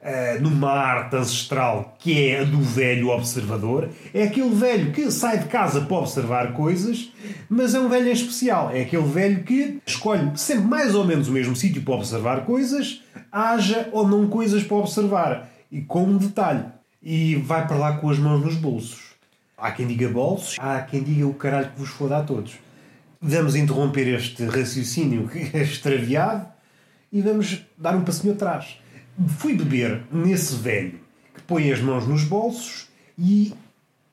uh, 0.03 0.41
numa 0.41 0.69
arte 0.69 1.15
ancestral 1.15 1.95
que 1.97 2.27
é 2.27 2.41
a 2.41 2.43
do 2.43 2.61
velho 2.61 3.09
observador. 3.09 3.89
É 4.13 4.23
aquele 4.23 4.53
velho 4.53 4.91
que 4.91 5.09
sai 5.09 5.39
de 5.39 5.45
casa 5.45 5.81
para 5.81 5.97
observar 5.97 6.53
coisas, 6.53 7.11
mas 7.49 7.73
é 7.73 7.79
um 7.79 7.89
velho 7.89 8.11
especial. 8.11 8.69
É 8.71 8.81
aquele 8.81 9.07
velho 9.07 9.43
que 9.43 9.79
escolhe 9.85 10.31
sempre 10.35 10.65
mais 10.65 10.93
ou 10.93 11.05
menos 11.05 11.27
o 11.27 11.31
mesmo 11.31 11.55
sítio 11.55 11.81
para 11.81 11.95
observar 11.95 12.45
coisas, 12.45 13.01
haja 13.31 13.89
ou 13.91 14.07
não 14.07 14.27
coisas 14.27 14.63
para 14.63 14.77
observar. 14.77 15.49
E 15.71 15.81
com 15.81 16.03
um 16.03 16.17
detalhe. 16.17 16.65
E 17.01 17.35
vai 17.35 17.67
para 17.67 17.77
lá 17.77 17.97
com 17.97 18.09
as 18.09 18.19
mãos 18.19 18.43
nos 18.43 18.55
bolsos. 18.55 19.13
Há 19.57 19.71
quem 19.71 19.87
diga 19.87 20.09
bolsos, 20.09 20.57
há 20.59 20.81
quem 20.81 21.01
diga 21.01 21.25
o 21.25 21.33
caralho 21.33 21.71
que 21.71 21.79
vos 21.79 21.89
foda 21.89 22.17
a 22.17 22.23
todos. 22.23 22.53
Vamos 23.21 23.55
interromper 23.55 24.07
este 24.07 24.45
raciocínio 24.45 25.29
extraviado 25.53 26.47
e 27.11 27.21
vamos 27.21 27.61
dar 27.77 27.95
um 27.95 28.03
passinho 28.03 28.33
atrás. 28.33 28.77
Fui 29.37 29.53
beber 29.55 30.03
nesse 30.11 30.55
velho 30.55 30.99
que 31.35 31.41
põe 31.43 31.71
as 31.71 31.79
mãos 31.79 32.07
nos 32.07 32.23
bolsos 32.23 32.87
e 33.17 33.53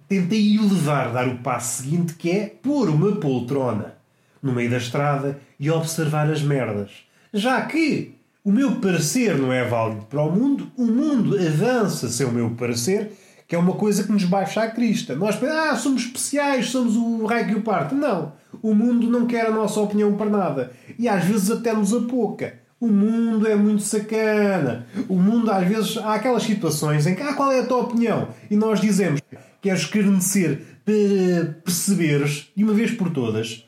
tentei 0.09 0.59
o 0.59 0.63
levar, 0.63 1.13
dar 1.13 1.29
o 1.29 1.39
passo 1.39 1.83
seguinte 1.83 2.15
que 2.15 2.31
é 2.31 2.47
pôr 2.47 2.89
uma 2.89 3.17
poltrona 3.17 3.95
no 4.43 4.53
meio 4.53 4.71
da 4.71 4.77
estrada 4.77 5.41
e 5.59 5.71
observar 5.71 6.31
as 6.31 6.43
merdas. 6.43 6.91
Já 7.33 7.63
que 7.63 8.15
o 8.45 8.51
meu 8.51 8.77
parecer 8.77 9.37
não 9.39 9.53
é 9.53 9.65
válido 9.65 10.03
para 10.07 10.23
o 10.23 10.33
mundo, 10.33 10.71
o 10.77 10.85
mundo 10.85 11.37
avança 11.37 12.09
sem 12.09 12.27
o 12.27 12.33
meu 12.33 12.51
parecer, 12.51 13.13
que 13.47 13.55
é 13.55 13.59
uma 13.59 13.75
coisa 13.75 14.05
que 14.05 14.13
nos 14.13 14.25
baixa 14.25 14.63
a 14.63 14.71
crista. 14.71 15.15
Nós 15.15 15.37
pensamos, 15.37 15.71
ah, 15.71 15.77
somos 15.77 16.03
especiais, 16.03 16.67
somos 16.67 16.97
o 16.97 17.25
raio 17.27 17.49
que 17.49 17.55
o 17.55 17.63
parte. 17.63 17.95
Não. 17.95 18.33
O 18.63 18.75
mundo 18.75 19.09
não 19.09 19.27
quer 19.27 19.47
a 19.47 19.51
nossa 19.51 19.81
opinião 19.81 20.15
para 20.17 20.31
nada. 20.31 20.73
E 20.99 21.09
às 21.09 21.25
vezes 21.25 21.51
até 21.51 21.73
nos 21.73 21.93
apoca. 21.93 22.60
O 22.81 22.89
mundo 22.89 23.47
é 23.47 23.55
muito 23.55 23.83
sacana. 23.83 24.87
O 25.07 25.17
mundo, 25.17 25.51
às 25.51 25.69
vezes, 25.69 25.99
há 25.99 26.15
aquelas 26.15 26.45
situações 26.45 27.07
em 27.07 27.15
que, 27.15 27.23
ah, 27.23 27.35
qual 27.35 27.53
é 27.53 27.61
a 27.61 27.67
tua 27.67 27.83
opinião? 27.83 28.29
E 28.51 28.57
nós 28.57 28.81
dizemos, 28.81 29.21
queres 29.61 29.83
escarnecer 29.83 30.63
para 30.83 31.61
perceberes, 31.63 32.51
de 32.57 32.65
uma 32.65 32.73
vez 32.73 32.91
por 32.93 33.11
todas, 33.11 33.67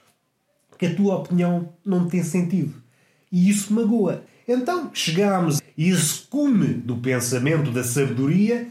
que 0.79 0.87
a 0.87 0.95
tua 0.95 1.17
opinião 1.17 1.69
não 1.85 2.09
tem 2.09 2.23
sentido. 2.23 2.73
E 3.31 3.51
isso 3.51 3.75
magoa. 3.75 4.25
Então 4.49 4.91
chegamos 4.95 5.61
a 5.61 5.63
esse 5.77 6.21
cume 6.23 6.69
do 6.69 6.97
pensamento, 6.97 7.71
da 7.71 7.85
sabedoria, 7.85 8.67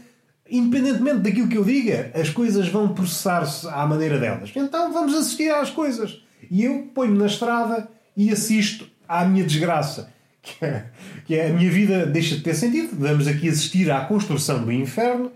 independentemente 0.50 1.20
daquilo 1.20 1.48
que 1.48 1.56
eu 1.56 1.64
diga, 1.64 2.10
as 2.14 2.30
coisas 2.30 2.66
vão 2.66 2.92
processar-se 2.92 3.68
à 3.68 3.86
maneira 3.86 4.18
delas. 4.18 4.50
Então 4.54 4.92
vamos 4.92 5.14
assistir 5.14 5.50
às 5.50 5.70
coisas. 5.70 6.20
E 6.50 6.64
eu 6.64 6.90
ponho-me 6.92 7.18
na 7.18 7.26
estrada 7.26 7.88
e 8.16 8.30
assisto 8.32 8.88
à 9.08 9.24
minha 9.24 9.44
desgraça. 9.44 10.12
Que 10.42 10.64
é, 10.64 10.84
que 11.24 11.34
é 11.36 11.50
a 11.50 11.52
minha 11.52 11.70
vida 11.70 12.04
deixa 12.04 12.34
de 12.34 12.42
ter 12.42 12.54
sentido. 12.54 12.96
Vamos 12.98 13.28
aqui 13.28 13.48
assistir 13.48 13.90
à 13.92 14.00
construção 14.00 14.64
do 14.64 14.72
inferno 14.72 15.30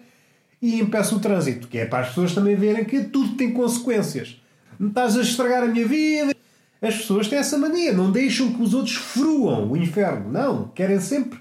e 0.61 0.81
impeço 0.81 1.17
o 1.17 1.21
trânsito, 1.21 1.69
que 1.69 1.79
é 1.79 1.87
para 1.87 2.01
as 2.01 2.09
pessoas 2.09 2.35
também 2.35 2.57
verem 2.57 2.85
que 2.85 3.05
tudo 3.05 3.37
tem 3.37 3.53
consequências. 3.53 4.41
Não 4.79 4.89
estás 4.89 5.17
a 5.17 5.23
estragar 5.23 5.63
a 5.63 5.67
minha 5.67 5.87
vida. 5.87 6.35
As 6.83 6.97
pessoas 6.97 7.29
têm 7.29 7.39
essa 7.39 7.57
mania, 7.57 7.93
não 7.93 8.11
deixam 8.11 8.53
que 8.53 8.63
os 8.63 8.75
outros 8.75 8.97
fruam 8.97 9.71
o 9.71 9.77
inferno. 9.77 10.31
Não, 10.31 10.69
querem 10.75 11.01
sempre, 11.01 11.39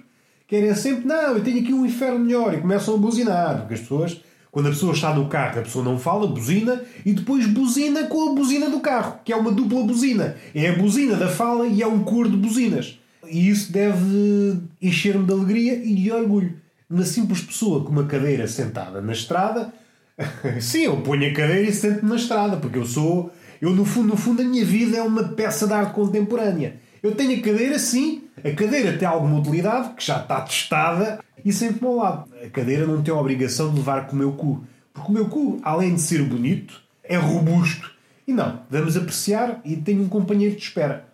querem 0.48 0.74
sempre, 0.76 1.06
não, 1.06 1.36
eu 1.36 1.44
tenho 1.44 1.60
aqui 1.60 1.74
um 1.74 1.86
inferno 1.86 2.20
melhor 2.20 2.54
e 2.54 2.62
começam 2.62 2.96
a 2.96 2.98
buzinar, 2.98 3.60
porque 3.60 3.74
as 3.74 3.82
pessoas, 3.82 4.22
quando 4.52 4.68
a 4.68 4.70
pessoa 4.70 4.94
está 4.94 5.14
no 5.14 5.28
carro, 5.28 5.60
a 5.60 5.64
pessoa 5.64 5.84
não 5.84 6.00
fala, 6.00 6.28
buzina 6.28 6.82
e 7.06 7.14
depois 7.14 7.46
buzina 7.48 8.04
com 8.06 8.32
a 8.32 8.34
buzina 8.34 8.70
do 8.70 8.80
carro, 8.80 9.20
que 9.26 9.34
é 9.34 9.36
uma 9.36 9.52
dupla 9.52 9.84
buzina. 9.84 10.38
É 10.54 10.70
a 10.70 10.76
buzina 10.78 11.16
da 11.18 11.28
fala 11.28 11.68
e 11.68 11.82
é 11.82 11.88
um 11.88 12.04
cor 12.04 12.30
de 12.30 12.38
buzinas. 12.38 12.98
E 13.30 13.50
isso 13.50 13.72
deve 13.72 14.60
encher-me 14.82 15.26
de 15.26 15.34
alegria 15.34 15.74
e 15.76 15.96
de 15.96 16.12
orgulho. 16.12 16.56
Uma 16.90 17.04
simples 17.04 17.42
pessoa 17.42 17.84
com 17.84 17.92
uma 17.92 18.06
cadeira 18.06 18.48
sentada 18.48 19.02
na 19.02 19.14
estrada, 19.14 19.74
sim, 20.62 20.84
eu 20.84 20.98
ponho 20.98 21.30
a 21.30 21.34
cadeira 21.34 21.70
e 21.70 21.74
sento-me 21.74 22.10
na 22.10 22.16
estrada, 22.16 22.58
porque 22.58 22.78
eu 22.78 22.86
sou 22.86 23.32
eu, 23.62 23.72
no 23.72 23.86
fundo, 23.86 24.10
no 24.10 24.18
fundo, 24.18 24.42
a 24.42 24.46
minha 24.46 24.66
vida 24.66 24.98
é 24.98 25.02
uma 25.02 25.24
peça 25.24 25.66
de 25.66 25.74
arte 25.74 25.94
contemporânea. 25.94 26.76
Eu 27.02 27.16
tenho 27.16 27.40
a 27.40 27.42
cadeira, 27.42 27.80
sim, 27.80 28.24
a 28.44 28.52
cadeira 28.52 28.98
tem 28.98 29.08
alguma 29.08 29.40
utilidade, 29.40 29.94
que 29.96 30.06
já 30.06 30.20
está 30.20 30.42
testada, 30.42 31.20
e 31.44 31.54
sempre 31.54 31.86
ao 31.86 31.96
lado. 31.96 32.30
A 32.44 32.50
cadeira 32.50 32.86
não 32.86 33.02
tem 33.02 33.14
a 33.14 33.18
obrigação 33.18 33.72
de 33.72 33.78
levar 33.78 34.08
com 34.08 34.14
o 34.14 34.20
meu 34.20 34.32
cu. 34.34 34.64
Porque 34.94 35.10
o 35.10 35.14
meu 35.14 35.28
cu, 35.28 35.60
além 35.64 35.96
de 35.96 36.02
ser 36.02 36.24
bonito, 36.24 36.82
é 37.04 37.18
robusto. 37.18 37.92
E 38.28 38.34
não, 38.34 38.62
vamos 38.70 38.98
apreciar 38.98 39.62
e 39.64 39.76
tenho 39.76 40.02
um 40.02 40.10
companheiro 40.10 40.56
de 40.56 40.62
espera. 40.62 41.06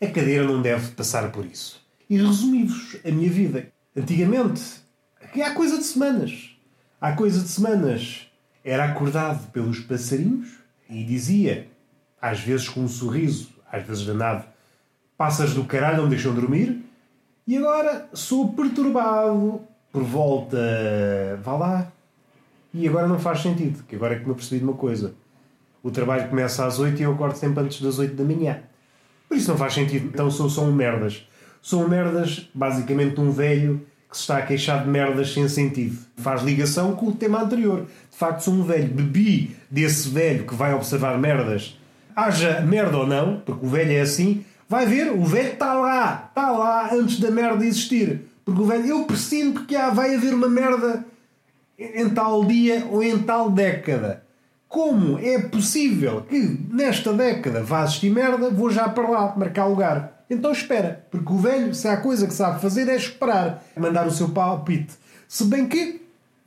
A 0.00 0.06
cadeira 0.06 0.44
não 0.44 0.62
deve 0.62 0.92
passar 0.92 1.30
por 1.30 1.44
isso. 1.44 1.84
E 2.08 2.16
resumi-vos 2.16 2.96
a 3.04 3.10
minha 3.10 3.30
vida. 3.30 3.68
Antigamente, 3.94 4.62
há 5.42 5.50
coisa 5.50 5.76
de 5.76 5.84
semanas. 5.84 6.56
Há 7.00 7.12
coisa 7.12 7.40
de 7.40 7.48
semanas 7.48 8.30
era 8.64 8.84
acordado 8.84 9.50
pelos 9.52 9.80
passarinhos, 9.80 10.48
e 10.88 11.04
dizia, 11.04 11.68
às 12.20 12.40
vezes 12.40 12.68
com 12.68 12.80
um 12.80 12.88
sorriso, 12.88 13.50
às 13.70 13.86
vezes 13.86 14.04
danado, 14.04 14.44
passas 15.16 15.54
do 15.54 15.64
caralho, 15.64 16.02
não 16.02 16.08
deixam 16.08 16.34
dormir, 16.34 16.82
e 17.46 17.56
agora 17.56 18.08
sou 18.12 18.52
perturbado 18.52 19.60
por 19.92 20.02
volta. 20.02 20.56
vá 21.42 21.56
lá. 21.56 21.92
E 22.72 22.86
agora 22.88 23.08
não 23.08 23.18
faz 23.18 23.40
sentido, 23.40 23.84
que 23.84 23.96
agora 23.96 24.14
é 24.14 24.18
que 24.18 24.24
me 24.24 24.32
apercebi 24.32 24.60
de 24.60 24.64
uma 24.64 24.76
coisa. 24.76 25.14
O 25.82 25.90
trabalho 25.90 26.28
começa 26.28 26.64
às 26.64 26.78
8 26.78 27.00
e 27.00 27.02
eu 27.02 27.12
acordo 27.12 27.36
sempre 27.36 27.64
antes 27.64 27.80
das 27.80 27.98
8 27.98 28.14
da 28.14 28.24
manhã. 28.24 28.62
Por 29.30 29.36
isso 29.36 29.48
não 29.48 29.56
faz 29.56 29.74
sentido. 29.74 30.10
Então 30.12 30.28
sou 30.28 30.50
só 30.50 30.62
um 30.62 30.72
merdas. 30.72 31.24
Sou 31.62 31.84
um 31.84 31.88
merdas, 31.88 32.50
basicamente 32.52 33.20
um 33.20 33.30
velho 33.30 33.86
que 34.10 34.16
se 34.16 34.22
está 34.24 34.38
a 34.38 34.42
queixar 34.42 34.82
de 34.82 34.90
merdas 34.90 35.32
sem 35.32 35.48
sentido. 35.48 35.96
Faz 36.16 36.42
ligação 36.42 36.96
com 36.96 37.06
o 37.06 37.14
tema 37.14 37.40
anterior. 37.40 37.86
De 38.10 38.16
facto, 38.16 38.40
sou 38.40 38.54
um 38.54 38.64
velho. 38.64 38.88
Bebi 38.88 39.56
desse 39.70 40.08
velho 40.08 40.44
que 40.44 40.54
vai 40.56 40.74
observar 40.74 41.16
merdas. 41.16 41.78
Haja 42.16 42.60
merda 42.62 42.98
ou 42.98 43.06
não, 43.06 43.40
porque 43.46 43.64
o 43.64 43.68
velho 43.68 43.92
é 43.92 44.00
assim, 44.00 44.44
vai 44.68 44.84
ver, 44.84 45.12
o 45.12 45.24
velho 45.24 45.52
está 45.52 45.74
lá, 45.74 46.26
está 46.28 46.50
lá 46.50 46.92
antes 46.92 47.20
da 47.20 47.30
merda 47.30 47.64
existir. 47.64 48.22
Porque 48.44 48.60
o 48.60 48.64
velho, 48.64 48.84
eu 48.84 49.04
presinto 49.04 49.64
que 49.64 49.76
há, 49.76 49.90
vai 49.90 50.16
haver 50.16 50.34
uma 50.34 50.48
merda 50.48 51.04
em 51.78 52.10
tal 52.10 52.44
dia 52.44 52.84
ou 52.90 53.00
em 53.00 53.16
tal 53.16 53.48
década. 53.48 54.24
Como 54.70 55.18
é 55.18 55.36
possível 55.36 56.22
que 56.22 56.38
nesta 56.70 57.12
década 57.12 57.60
vá 57.60 57.82
existir 57.82 58.08
merda, 58.08 58.50
vou 58.50 58.70
já 58.70 58.88
para 58.88 59.08
lá 59.08 59.34
marcar 59.36 59.66
lugar. 59.66 60.24
Então 60.30 60.52
espera, 60.52 61.04
porque 61.10 61.32
o 61.32 61.38
velho, 61.38 61.74
se 61.74 61.88
há 61.88 61.96
coisa 61.96 62.24
que 62.24 62.32
sabe 62.32 62.62
fazer, 62.62 62.88
é 62.88 62.94
esperar, 62.94 63.64
mandar 63.76 64.06
o 64.06 64.12
seu 64.12 64.28
palpite. 64.28 64.92
Se 65.26 65.42
bem 65.42 65.66
que, 65.66 66.00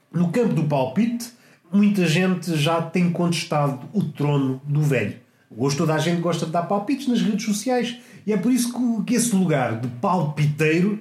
no 0.09 0.31
campo 0.31 0.53
do 0.53 0.63
palpite, 0.63 1.33
muita 1.69 2.07
gente 2.07 2.55
já 2.55 2.81
tem 2.81 3.11
contestado 3.11 3.89
o 3.91 4.01
trono 4.01 4.61
do 4.63 4.81
velho. 4.81 5.17
Hoje 5.57 5.75
toda 5.75 5.93
a 5.93 5.99
gente 5.99 6.21
gosta 6.21 6.45
de 6.45 6.53
dar 6.53 6.63
palpites 6.63 7.09
nas 7.09 7.21
redes 7.21 7.43
sociais 7.43 7.97
e 8.25 8.31
é 8.31 8.37
por 8.37 8.53
isso 8.53 8.71
que, 9.03 9.15
esse 9.15 9.35
lugar 9.35 9.81
de 9.81 9.89
palpiteiro 9.89 10.93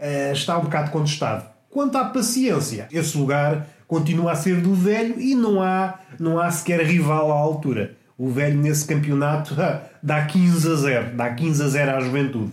uh, 0.00 0.32
está 0.32 0.58
um 0.58 0.62
bocado 0.62 0.90
contestado. 0.90 1.48
Quanto 1.70 1.96
à 1.96 2.04
paciência, 2.04 2.88
esse 2.90 3.16
lugar 3.16 3.68
continua 3.94 4.32
a 4.32 4.34
ser 4.34 4.60
do 4.60 4.74
velho 4.74 5.20
e 5.20 5.36
não 5.36 5.62
há, 5.62 6.00
não 6.18 6.40
há 6.40 6.50
sequer 6.50 6.84
rival 6.84 7.30
à 7.30 7.34
altura. 7.36 7.94
O 8.18 8.28
velho 8.28 8.60
nesse 8.60 8.84
campeonato 8.84 9.54
dá 10.02 10.24
15 10.24 10.68
a 10.68 10.74
0. 10.74 11.16
Dá 11.16 11.32
15 11.32 11.62
a 11.62 11.68
0 11.68 11.90
à 11.92 12.00
juventude. 12.00 12.52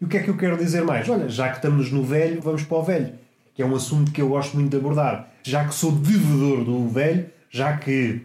E 0.00 0.04
o 0.04 0.08
que 0.08 0.16
é 0.16 0.22
que 0.22 0.30
eu 0.30 0.36
quero 0.36 0.56
dizer 0.56 0.84
mais? 0.84 1.08
Olha, 1.08 1.28
já 1.28 1.48
que 1.48 1.56
estamos 1.56 1.90
no 1.90 2.04
velho, 2.04 2.40
vamos 2.40 2.62
para 2.62 2.78
o 2.78 2.84
velho. 2.84 3.12
Que 3.52 3.62
é 3.62 3.66
um 3.66 3.74
assunto 3.74 4.12
que 4.12 4.22
eu 4.22 4.28
gosto 4.28 4.56
muito 4.56 4.70
de 4.70 4.76
abordar. 4.76 5.28
Já 5.42 5.64
que 5.64 5.74
sou 5.74 5.90
devedor 5.90 6.64
do 6.64 6.88
velho, 6.88 7.26
já 7.50 7.76
que, 7.76 8.20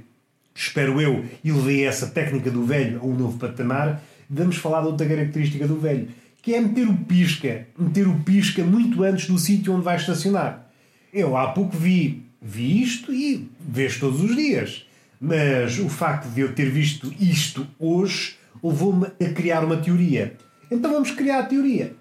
espero 0.53 1.01
eu, 1.01 1.25
elevei 1.43 1.83
essa 1.83 2.05
técnica 2.05 2.51
do 2.51 2.63
velho 2.63 2.99
a 3.01 3.05
um 3.05 3.15
novo 3.15 3.39
patamar, 3.39 4.03
vamos 4.29 4.57
falar 4.57 4.81
de 4.81 4.87
outra 4.87 5.07
característica 5.07 5.67
do 5.67 5.79
velho. 5.79 6.09
Que 6.43 6.53
é 6.53 6.61
meter 6.61 6.87
o 6.87 6.95
pisca. 6.95 7.65
Meter 7.75 8.07
o 8.07 8.19
pisca 8.19 8.63
muito 8.63 9.01
antes 9.01 9.27
do 9.27 9.39
sítio 9.39 9.73
onde 9.73 9.83
vai 9.83 9.95
estacionar. 9.95 10.67
Eu 11.11 11.35
há 11.35 11.47
pouco 11.47 11.75
vi, 11.75 12.24
vi 12.45 12.83
isto 12.83 13.11
e 13.11 13.49
vês 13.59 13.97
todos 13.97 14.21
os 14.21 14.35
dias 14.35 14.85
mas 15.19 15.79
o 15.79 15.89
facto 15.89 16.27
de 16.29 16.41
eu 16.41 16.53
ter 16.53 16.69
visto 16.69 17.13
isto 17.19 17.65
hoje 17.79 18.37
levou-me 18.63 19.07
a 19.07 19.33
criar 19.33 19.63
uma 19.63 19.77
teoria. 19.77 20.37
Então 20.69 20.91
vamos 20.91 21.11
criar 21.11 21.39
a 21.39 21.45
teoria. 21.45 21.95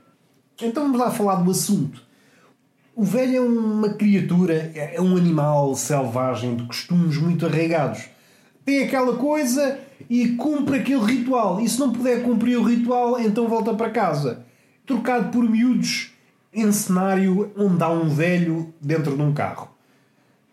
Então 0.61 0.85
vamos 0.85 0.99
lá 0.99 1.11
falar 1.11 1.37
do 1.37 1.51
assunto. 1.51 2.03
O 2.95 3.03
velho 3.03 3.37
é 3.37 3.41
uma 3.41 3.89
criatura, 3.91 4.71
é 4.75 5.01
um 5.01 5.17
animal 5.17 5.75
selvagem 5.75 6.55
de 6.55 6.65
costumes 6.65 7.17
muito 7.17 7.47
arraigados. 7.47 8.05
Tem 8.65 8.85
aquela 8.85 9.17
coisa 9.17 9.79
e 10.09 10.29
cumpre 10.31 10.77
aquele 10.77 11.05
ritual. 11.05 11.61
E 11.61 11.69
se 11.69 11.79
não 11.81 11.93
puder 11.93 12.23
cumprir 12.23 12.57
o 12.57 12.63
ritual, 12.63 13.21
então 13.21 13.49
volta 13.49 13.75
para 13.75 13.91
casa. 13.91 14.45
Trocado 14.87 15.31
por 15.31 15.49
miúdos 15.49 16.13
em 16.53 16.71
cenário 16.71 17.51
onde 17.57 17.83
há 17.83 17.89
um 17.89 18.09
velho 18.09 18.73
dentro 18.81 19.17
de 19.17 19.23
um 19.23 19.33
carro. 19.33 19.74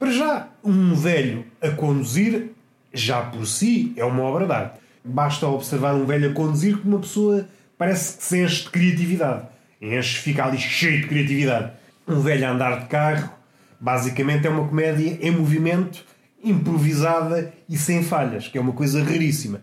Para 0.01 0.11
já, 0.11 0.49
um 0.63 0.95
velho 0.95 1.45
a 1.61 1.69
conduzir, 1.69 2.53
já 2.91 3.21
por 3.21 3.45
si, 3.45 3.93
é 3.95 4.03
uma 4.03 4.23
obra 4.23 4.47
de 4.47 4.51
arte. 4.51 4.79
Basta 5.05 5.45
observar 5.45 5.93
um 5.93 6.07
velho 6.07 6.31
a 6.31 6.33
conduzir 6.33 6.79
que 6.79 6.87
uma 6.87 6.97
pessoa 6.97 7.47
parece 7.77 8.17
que 8.17 8.23
se 8.23 8.43
enche 8.43 8.63
de 8.63 8.71
criatividade. 8.71 9.45
Enche, 9.79 10.17
fica 10.17 10.45
ali 10.45 10.57
cheio 10.57 11.01
de 11.01 11.07
criatividade. 11.07 11.73
Um 12.07 12.19
velho 12.19 12.47
a 12.47 12.49
andar 12.49 12.79
de 12.79 12.87
carro, 12.87 13.31
basicamente 13.79 14.47
é 14.47 14.49
uma 14.49 14.67
comédia 14.67 15.19
em 15.21 15.29
movimento, 15.29 16.03
improvisada 16.43 17.53
e 17.69 17.77
sem 17.77 18.01
falhas, 18.01 18.47
que 18.47 18.57
é 18.57 18.61
uma 18.61 18.73
coisa 18.73 19.03
raríssima. 19.03 19.61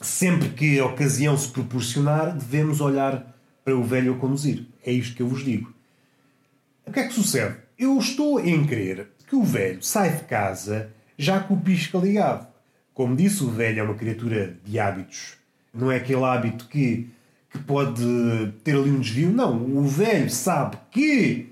Sempre 0.00 0.50
que 0.50 0.78
a 0.78 0.86
ocasião 0.86 1.36
se 1.36 1.48
proporcionar, 1.48 2.36
devemos 2.36 2.80
olhar 2.80 3.36
para 3.64 3.74
o 3.74 3.82
velho 3.82 4.14
a 4.14 4.16
conduzir. 4.16 4.64
É 4.86 4.92
isto 4.92 5.16
que 5.16 5.22
eu 5.22 5.28
vos 5.28 5.44
digo. 5.44 5.74
O 6.86 6.92
que 6.92 7.00
é 7.00 7.08
que 7.08 7.14
sucede? 7.14 7.56
Eu 7.76 7.98
estou 7.98 8.38
em 8.38 8.64
crer 8.64 9.08
que 9.32 9.36
o 9.36 9.42
velho 9.42 9.82
sai 9.82 10.10
de 10.10 10.24
casa 10.24 10.90
já 11.16 11.40
com 11.40 11.54
o 11.54 11.60
pisca 11.60 11.96
ligado. 11.96 12.46
Como 12.92 13.16
disse, 13.16 13.42
o 13.42 13.48
velho 13.48 13.80
é 13.80 13.82
uma 13.82 13.94
criatura 13.94 14.58
de 14.62 14.78
hábitos. 14.78 15.38
Não 15.72 15.90
é 15.90 15.96
aquele 15.96 16.22
hábito 16.22 16.66
que, 16.68 17.08
que 17.48 17.58
pode 17.60 18.04
ter 18.62 18.76
ali 18.76 18.90
um 18.90 19.00
desvio. 19.00 19.30
Não, 19.30 19.56
o 19.56 19.88
velho 19.88 20.28
sabe 20.28 20.76
que 20.90 21.50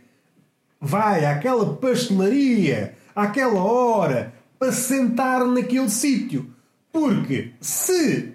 vai 0.78 1.25
àquela 1.25 1.75
pastelaria 1.75 2.96
àquela 3.16 3.62
hora 3.62 4.34
para 4.58 4.72
sentar 4.72 5.46
naquele 5.46 5.88
sítio. 5.88 6.50
Porque 6.92 7.52
se 7.62 8.34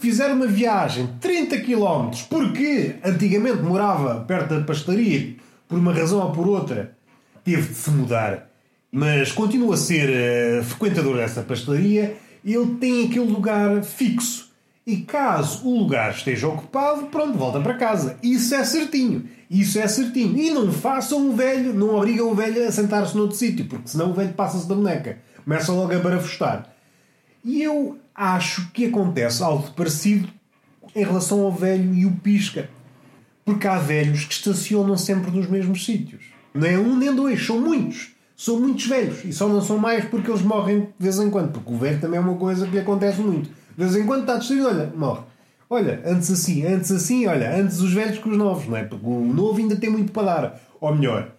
fizer 0.00 0.32
uma 0.32 0.46
viagem 0.46 1.04
de 1.04 1.12
30 1.18 1.60
km, 1.60 2.10
porque 2.30 2.94
antigamente 3.04 3.60
morava 3.60 4.24
perto 4.24 4.58
da 4.58 4.64
pastelaria, 4.64 5.36
por 5.68 5.78
uma 5.78 5.92
razão 5.92 6.20
ou 6.20 6.32
por 6.32 6.48
outra, 6.48 6.96
teve 7.44 7.68
de 7.68 7.74
se 7.74 7.90
mudar, 7.90 8.50
mas 8.92 9.32
continua 9.32 9.74
a 9.74 9.78
ser 9.78 10.10
uh, 10.10 10.64
frequentador 10.64 11.16
dessa 11.16 11.42
pastelaria, 11.42 12.14
ele 12.44 12.74
tem 12.74 13.06
aquele 13.06 13.24
lugar 13.24 13.82
fixo. 13.82 14.52
E 14.86 14.98
caso 14.98 15.66
o 15.66 15.78
lugar 15.78 16.10
esteja 16.10 16.48
ocupado, 16.48 17.06
pronto, 17.06 17.38
volta 17.38 17.60
para 17.60 17.74
casa. 17.74 18.18
Isso 18.22 18.54
é 18.54 18.62
certinho. 18.64 19.24
Isso 19.48 19.78
é 19.78 19.88
certinho. 19.88 20.36
E 20.36 20.50
não 20.50 20.70
façam 20.70 21.30
o 21.30 21.36
velho, 21.36 21.72
não 21.72 21.94
obrigam 21.94 22.30
o 22.30 22.34
velho 22.34 22.66
a 22.66 22.70
sentar-se 22.72 23.16
noutro 23.16 23.36
sítio, 23.36 23.64
porque 23.64 23.88
senão 23.88 24.10
o 24.10 24.14
velho 24.14 24.34
passa-se 24.34 24.68
da 24.68 24.74
boneca. 24.74 25.18
Começa 25.42 25.72
logo 25.72 25.94
a 25.94 25.98
barafustar. 25.98 26.74
E 27.44 27.62
eu 27.62 27.98
acho 28.14 28.70
que 28.72 28.86
acontece 28.86 29.42
algo 29.42 29.70
parecido 29.70 30.28
em 30.94 31.04
relação 31.04 31.40
ao 31.42 31.52
velho 31.52 31.94
e 31.94 32.04
o 32.04 32.10
pisca. 32.10 32.68
Porque 33.44 33.66
há 33.66 33.78
velhos 33.78 34.24
que 34.24 34.34
estacionam 34.34 34.98
sempre 34.98 35.30
nos 35.30 35.48
mesmos 35.48 35.84
sítios. 35.84 36.24
Não 36.52 36.66
é 36.66 36.78
um 36.78 36.96
nem 36.96 37.14
dois, 37.14 37.44
são 37.44 37.60
muitos. 37.60 38.11
São 38.42 38.58
muitos 38.58 38.86
velhos. 38.86 39.24
E 39.24 39.32
só 39.32 39.48
não 39.48 39.62
são 39.62 39.78
mais 39.78 40.04
porque 40.06 40.28
eles 40.28 40.42
morrem 40.42 40.80
de 40.80 40.88
vez 40.98 41.16
em 41.20 41.30
quando. 41.30 41.52
Porque 41.52 41.72
o 41.72 41.76
velho 41.76 42.00
também 42.00 42.18
é 42.18 42.20
uma 42.20 42.34
coisa 42.34 42.66
que 42.66 42.72
lhe 42.72 42.80
acontece 42.80 43.20
muito. 43.20 43.48
De 43.48 43.76
vez 43.76 43.94
em 43.94 44.04
quando 44.04 44.22
está 44.22 44.36
distraído, 44.36 44.66
olha, 44.66 44.92
morre. 44.96 45.20
Olha, 45.70 46.02
antes 46.04 46.28
assim, 46.28 46.66
antes 46.66 46.90
assim, 46.90 47.24
olha, 47.28 47.54
antes 47.56 47.78
os 47.78 47.92
velhos 47.92 48.18
que 48.18 48.28
os 48.28 48.36
novos, 48.36 48.66
não 48.66 48.76
é? 48.76 48.82
Porque 48.82 49.06
o 49.06 49.32
novo 49.32 49.60
ainda 49.60 49.76
tem 49.76 49.88
muito 49.88 50.10
para 50.10 50.22
dar. 50.24 50.60
Ou 50.80 50.92
melhor, 50.92 51.30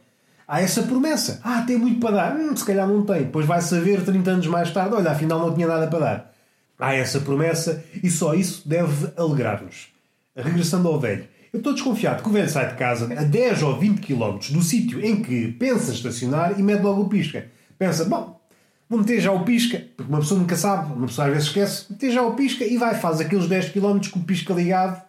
há 0.47 0.61
essa 0.61 0.83
promessa. 0.83 1.41
Ah, 1.43 1.65
tem 1.67 1.77
muito 1.77 1.99
para 1.99 2.15
dar. 2.15 2.37
Hum, 2.37 2.55
se 2.55 2.63
calhar 2.63 2.87
não 2.87 3.03
tem. 3.03 3.23
Depois 3.23 3.45
vai 3.45 3.59
saber 3.59 4.01
30 4.01 4.31
anos 4.31 4.47
mais 4.47 4.71
tarde, 4.71 4.95
olha, 4.95 5.11
afinal 5.11 5.39
não 5.39 5.53
tinha 5.53 5.67
nada 5.67 5.87
para 5.87 5.99
dar. 5.99 6.33
Há 6.79 6.95
essa 6.95 7.19
promessa 7.19 7.83
e 8.01 8.09
só 8.09 8.33
isso 8.33 8.65
deve 8.65 9.11
alegrar-nos. 9.17 9.89
Regressando 10.33 10.87
ao 10.87 10.97
velho. 10.97 11.25
Eu 11.53 11.59
estou 11.59 11.73
desconfiado 11.73 12.23
que 12.23 12.29
o 12.29 12.31
velho 12.31 12.49
sai 12.49 12.69
de 12.69 12.73
casa 12.73 13.05
a 13.13 13.23
10 13.23 13.61
ou 13.61 13.79
20 13.79 14.01
km 14.01 14.39
do 14.49 14.63
sítio 14.63 15.05
em 15.05 15.21
que 15.21 15.49
pensa 15.51 15.91
estacionar 15.91 16.59
e 16.59 16.63
mete 16.63 16.81
logo 16.81 17.03
o 17.03 17.07
pisca. 17.07 17.45
Pensa, 17.77 18.05
bom, 18.05 18.41
vou 18.89 18.97
meter 18.97 19.21
já 19.21 19.31
o 19.31 19.45
pisca, 19.45 19.85
porque 19.95 20.11
uma 20.11 20.19
pessoa 20.19 20.39
nunca 20.39 20.55
sabe, 20.55 20.91
uma 20.91 21.05
pessoa 21.05 21.27
às 21.27 21.33
vezes 21.33 21.49
esquece, 21.49 21.85
meter 21.91 22.11
já 22.11 22.23
o 22.23 22.33
pisca 22.33 22.65
e 22.65 22.75
vai, 22.75 22.95
faz 22.95 23.21
aqueles 23.21 23.45
10 23.45 23.69
km 23.69 23.99
com 24.11 24.19
o 24.19 24.23
pisca 24.23 24.51
ligado 24.51 24.99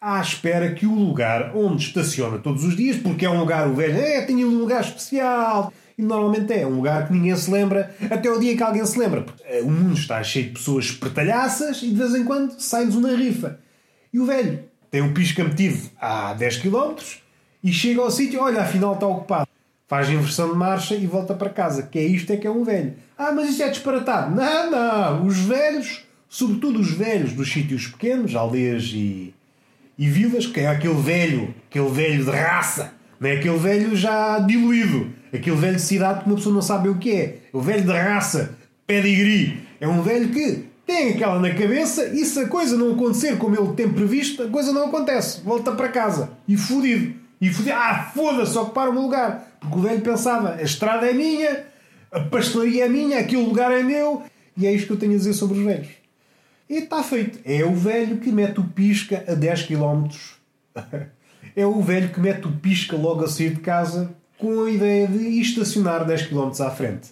à 0.00 0.20
espera 0.20 0.74
que 0.74 0.84
o 0.84 0.92
lugar 0.92 1.52
onde 1.54 1.84
estaciona 1.84 2.38
todos 2.38 2.64
os 2.64 2.74
dias, 2.74 2.96
porque 2.96 3.24
é 3.24 3.30
um 3.30 3.38
lugar, 3.38 3.68
o 3.68 3.74
velho, 3.74 3.96
é, 3.96 4.22
tem 4.22 4.44
um 4.44 4.58
lugar 4.58 4.80
especial. 4.80 5.72
E 5.96 6.02
normalmente 6.02 6.52
é 6.52 6.66
um 6.66 6.74
lugar 6.74 7.06
que 7.06 7.12
ninguém 7.12 7.36
se 7.36 7.48
lembra, 7.48 7.94
até 8.10 8.28
o 8.28 8.40
dia 8.40 8.56
que 8.56 8.62
alguém 8.64 8.84
se 8.84 8.98
lembra. 8.98 9.22
Porque 9.22 9.40
eh, 9.44 9.62
o 9.62 9.70
mundo 9.70 9.94
está 9.94 10.20
cheio 10.24 10.46
de 10.46 10.54
pessoas 10.54 10.86
espertalhaças 10.86 11.84
e 11.84 11.90
de 11.90 11.94
vez 11.94 12.16
em 12.16 12.24
quando 12.24 12.58
sai-nos 12.58 12.96
uma 12.96 13.14
rifa. 13.14 13.60
E 14.12 14.18
o 14.18 14.26
velho 14.26 14.64
tem 14.94 15.02
um 15.02 15.12
pisca 15.12 15.42
metido 15.42 15.90
a 16.00 16.34
10 16.34 16.58
km 16.58 16.94
e 17.64 17.72
chega 17.72 18.00
ao 18.00 18.12
sítio, 18.12 18.40
olha, 18.40 18.62
afinal 18.62 18.94
está 18.94 19.08
ocupado 19.08 19.48
faz 19.88 20.08
inversão 20.08 20.52
de 20.52 20.56
marcha 20.56 20.94
e 20.94 21.04
volta 21.04 21.34
para 21.34 21.50
casa. 21.50 21.82
Que 21.82 21.98
é 21.98 22.04
isto 22.04 22.32
é 22.32 22.36
que 22.36 22.46
é 22.46 22.50
um 22.50 22.62
velho. 22.62 22.94
Ah, 23.18 23.32
mas 23.32 23.50
isto 23.50 23.64
é 23.64 23.70
disparatado. 23.70 24.32
Não, 24.32 24.70
não. 24.70 25.26
Os 25.26 25.36
velhos, 25.38 26.04
sobretudo 26.28 26.78
os 26.78 26.92
velhos 26.92 27.32
dos 27.32 27.52
sítios 27.52 27.88
pequenos, 27.88 28.36
aldeias 28.36 28.84
e, 28.94 29.34
e 29.98 30.08
vilas, 30.08 30.46
que 30.46 30.60
é 30.60 30.68
aquele 30.68 30.94
velho, 30.94 31.52
aquele 31.68 31.90
velho 31.90 32.24
de 32.24 32.30
raça, 32.30 32.92
não 33.18 33.28
é 33.28 33.32
aquele 33.32 33.58
velho 33.58 33.96
já 33.96 34.38
diluído, 34.38 35.10
aquele 35.32 35.56
velho 35.56 35.74
de 35.74 35.82
cidade 35.82 36.20
que 36.20 36.26
uma 36.26 36.36
pessoa 36.36 36.54
não 36.54 36.62
sabe 36.62 36.88
o 36.88 36.98
que 36.98 37.10
é. 37.10 37.38
O 37.52 37.60
velho 37.60 37.82
de 37.82 37.92
raça, 37.92 38.56
pedigree. 38.86 39.60
É 39.80 39.88
um 39.88 40.02
velho 40.02 40.28
que 40.28 40.66
tem 40.86 41.10
aquela 41.10 41.38
na 41.38 41.50
cabeça 41.54 42.06
e 42.08 42.24
se 42.24 42.38
a 42.38 42.48
coisa 42.48 42.76
não 42.76 42.92
acontecer 42.92 43.38
como 43.38 43.56
ele 43.56 43.74
tem 43.74 43.88
previsto, 43.88 44.42
a 44.42 44.48
coisa 44.48 44.72
não 44.72 44.86
acontece. 44.86 45.40
Volta 45.40 45.72
para 45.72 45.88
casa. 45.88 46.30
E 46.46 46.56
fudido. 46.56 47.14
E 47.40 47.48
fudido. 47.50 47.74
Ah, 47.74 48.10
foda-se, 48.14 48.56
ocupar 48.56 48.88
o 48.88 48.92
meu 48.92 49.02
lugar. 49.02 49.56
Porque 49.60 49.78
o 49.78 49.82
velho 49.82 50.00
pensava: 50.02 50.54
a 50.54 50.62
estrada 50.62 51.06
é 51.06 51.12
minha, 51.12 51.64
a 52.12 52.20
pastelaria 52.20 52.84
é 52.84 52.88
minha, 52.88 53.18
aquele 53.18 53.42
lugar 53.42 53.72
é 53.72 53.82
meu, 53.82 54.22
e 54.56 54.66
é 54.66 54.72
isto 54.72 54.86
que 54.88 54.92
eu 54.92 54.98
tenho 54.98 55.14
a 55.14 55.16
dizer 55.16 55.32
sobre 55.32 55.58
os 55.58 55.64
velhos. 55.64 55.88
E 56.68 56.78
está 56.78 57.02
feito. 57.02 57.38
É 57.44 57.64
o 57.64 57.74
velho 57.74 58.18
que 58.18 58.30
mete 58.30 58.60
o 58.60 58.64
pisca 58.64 59.24
a 59.26 59.34
10 59.34 59.62
km. 59.62 60.08
é 61.56 61.66
o 61.66 61.80
velho 61.80 62.10
que 62.10 62.20
mete 62.20 62.46
o 62.46 62.52
pisca 62.52 62.96
logo 62.96 63.24
a 63.24 63.28
sair 63.28 63.50
de 63.50 63.60
casa 63.60 64.14
com 64.38 64.64
a 64.64 64.70
ideia 64.70 65.06
de 65.06 65.40
estacionar 65.40 66.04
10 66.04 66.26
km 66.26 66.50
à 66.60 66.70
frente. 66.70 67.08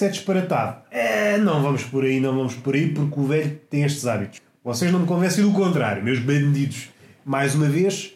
É 0.00 0.08
disparatado, 0.08 0.82
é, 0.90 1.38
não 1.38 1.62
vamos 1.62 1.82
por 1.82 2.04
aí, 2.04 2.20
não 2.20 2.36
vamos 2.36 2.54
por 2.54 2.74
aí, 2.74 2.92
porque 2.92 3.18
o 3.18 3.24
velho 3.24 3.60
tem 3.68 3.82
estes 3.82 4.06
hábitos. 4.06 4.40
Vocês 4.62 4.92
não 4.92 5.00
me 5.00 5.06
convencem 5.06 5.42
do 5.42 5.52
contrário, 5.52 6.04
meus 6.04 6.20
bandidos. 6.20 6.90
Mais 7.24 7.54
uma 7.54 7.68
vez, 7.68 8.12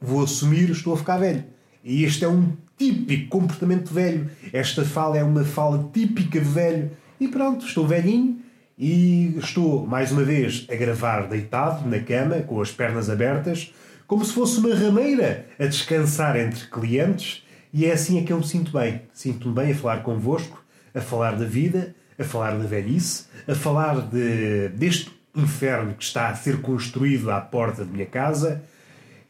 vou 0.00 0.22
assumir, 0.22 0.70
estou 0.70 0.94
a 0.94 0.96
ficar 0.96 1.16
velho. 1.16 1.44
E 1.82 2.04
este 2.04 2.24
é 2.24 2.28
um 2.28 2.52
típico 2.78 3.28
comportamento 3.28 3.92
velho. 3.92 4.30
Esta 4.52 4.84
fala 4.84 5.18
é 5.18 5.24
uma 5.24 5.44
fala 5.44 5.90
típica 5.92 6.38
de 6.38 6.48
velho. 6.48 6.90
E 7.18 7.28
pronto, 7.28 7.64
estou 7.64 7.86
velhinho 7.86 8.38
e 8.78 9.34
estou, 9.38 9.86
mais 9.86 10.12
uma 10.12 10.22
vez, 10.22 10.66
a 10.70 10.74
gravar 10.74 11.28
deitado 11.28 11.88
na 11.88 12.00
cama, 12.00 12.40
com 12.40 12.60
as 12.60 12.70
pernas 12.70 13.08
abertas, 13.08 13.72
como 14.06 14.24
se 14.24 14.32
fosse 14.32 14.58
uma 14.58 14.74
rameira 14.74 15.46
a 15.58 15.66
descansar 15.66 16.36
entre 16.36 16.66
clientes. 16.66 17.42
E 17.72 17.86
é 17.86 17.92
assim 17.92 18.18
é 18.18 18.22
que 18.22 18.32
eu 18.32 18.38
me 18.38 18.46
sinto 18.46 18.72
bem. 18.72 19.02
Sinto-me 19.12 19.54
bem 19.54 19.72
a 19.72 19.74
falar 19.74 20.02
convosco, 20.02 20.62
a 20.94 21.00
falar 21.00 21.32
da 21.32 21.46
vida, 21.46 21.94
a 22.18 22.24
falar 22.24 22.52
da 22.58 22.66
velhice, 22.66 23.24
a 23.48 23.54
falar 23.54 24.00
de, 24.02 24.68
deste 24.70 25.10
inferno 25.34 25.94
que 25.94 26.04
está 26.04 26.28
a 26.28 26.34
ser 26.34 26.60
construído 26.60 27.30
à 27.30 27.40
porta 27.40 27.84
de 27.84 27.90
minha 27.90 28.06
casa 28.06 28.62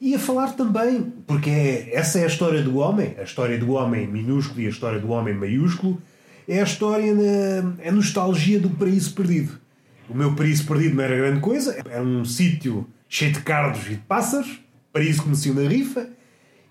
e 0.00 0.16
a 0.16 0.18
falar 0.18 0.57
também, 0.57 1.12
porque 1.28 1.48
é, 1.48 1.94
essa 1.94 2.18
é 2.18 2.24
a 2.24 2.26
história 2.26 2.61
do 2.61 2.78
homem, 2.78 3.14
a 3.16 3.22
história 3.22 3.57
do 3.57 3.70
homem 3.72 4.09
minúsculo 4.09 4.61
e 4.61 4.66
a 4.66 4.70
história 4.70 4.98
do 4.98 5.11
homem 5.11 5.33
maiúsculo, 5.33 6.02
é 6.48 6.61
a 6.61 6.64
história, 6.64 7.14
na, 7.14 7.76
é 7.81 7.88
a 7.88 7.92
nostalgia 7.92 8.59
do 8.59 8.68
paraíso 8.68 9.14
perdido. 9.14 9.61
O 10.09 10.14
meu 10.14 10.35
paraíso 10.35 10.66
perdido 10.66 10.96
não 10.96 11.05
era 11.05 11.14
grande 11.14 11.40
coisa, 11.40 11.81
é 11.88 12.00
um 12.00 12.24
sítio 12.24 12.88
cheio 13.09 13.33
de 13.33 13.40
cardos 13.42 13.87
e 13.87 13.90
de 13.90 13.96
pássaros, 13.98 14.61
paraíso 14.92 15.22
que 15.22 15.28
me 15.28 15.62
na 15.62 15.68
rifa, 15.68 16.09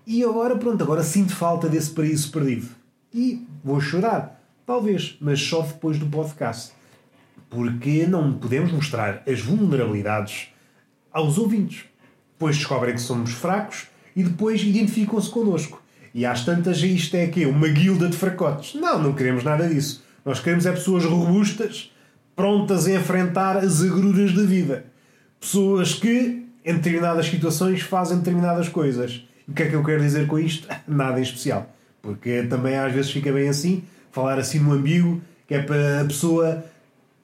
e 0.06 0.22
agora, 0.24 0.56
pronto, 0.56 0.82
agora 0.82 1.02
sinto 1.02 1.34
falta 1.34 1.68
desse 1.68 1.90
paraíso 1.90 2.30
perdido. 2.30 2.68
E 3.12 3.46
vou 3.62 3.80
chorar, 3.80 4.42
talvez, 4.66 5.16
mas 5.20 5.40
só 5.40 5.62
depois 5.62 5.98
do 5.98 6.06
podcast. 6.06 6.72
Porque 7.48 8.06
não 8.06 8.32
podemos 8.32 8.72
mostrar 8.72 9.22
as 9.26 9.40
vulnerabilidades 9.40 10.48
aos 11.12 11.36
ouvintes 11.38 11.84
depois 12.42 12.56
descobrem 12.56 12.94
que 12.94 13.00
somos 13.00 13.30
fracos 13.30 13.86
e 14.16 14.24
depois 14.24 14.60
identificam-se 14.62 15.30
connosco. 15.30 15.80
E 16.12 16.26
às 16.26 16.44
tantas, 16.44 16.82
isto 16.82 17.16
é 17.16 17.28
que 17.28 17.46
Uma 17.46 17.68
guilda 17.68 18.08
de 18.08 18.16
fracotes. 18.16 18.74
Não, 18.74 19.00
não 19.00 19.12
queremos 19.12 19.44
nada 19.44 19.68
disso. 19.68 20.02
Nós 20.24 20.40
queremos 20.40 20.66
é 20.66 20.72
pessoas 20.72 21.04
robustas, 21.04 21.92
prontas 22.34 22.88
a 22.88 22.94
enfrentar 22.94 23.58
as 23.58 23.80
agruras 23.80 24.34
da 24.34 24.42
vida. 24.42 24.86
Pessoas 25.38 25.94
que, 25.94 26.44
em 26.64 26.74
determinadas 26.74 27.26
situações, 27.26 27.80
fazem 27.80 28.18
determinadas 28.18 28.68
coisas. 28.68 29.24
O 29.48 29.52
que 29.52 29.64
é 29.64 29.68
que 29.68 29.74
eu 29.74 29.84
quero 29.84 30.00
dizer 30.00 30.26
com 30.26 30.38
isto? 30.38 30.68
Nada 30.86 31.18
em 31.18 31.22
especial. 31.22 31.68
Porque 32.00 32.42
também 32.44 32.76
às 32.76 32.92
vezes 32.92 33.10
fica 33.10 33.32
bem 33.32 33.48
assim, 33.48 33.84
falar 34.10 34.38
assim 34.38 34.58
no 34.58 34.72
ambíguo, 34.72 35.20
que 35.46 35.54
é 35.54 35.62
para 35.62 36.00
a 36.00 36.04
pessoa 36.04 36.64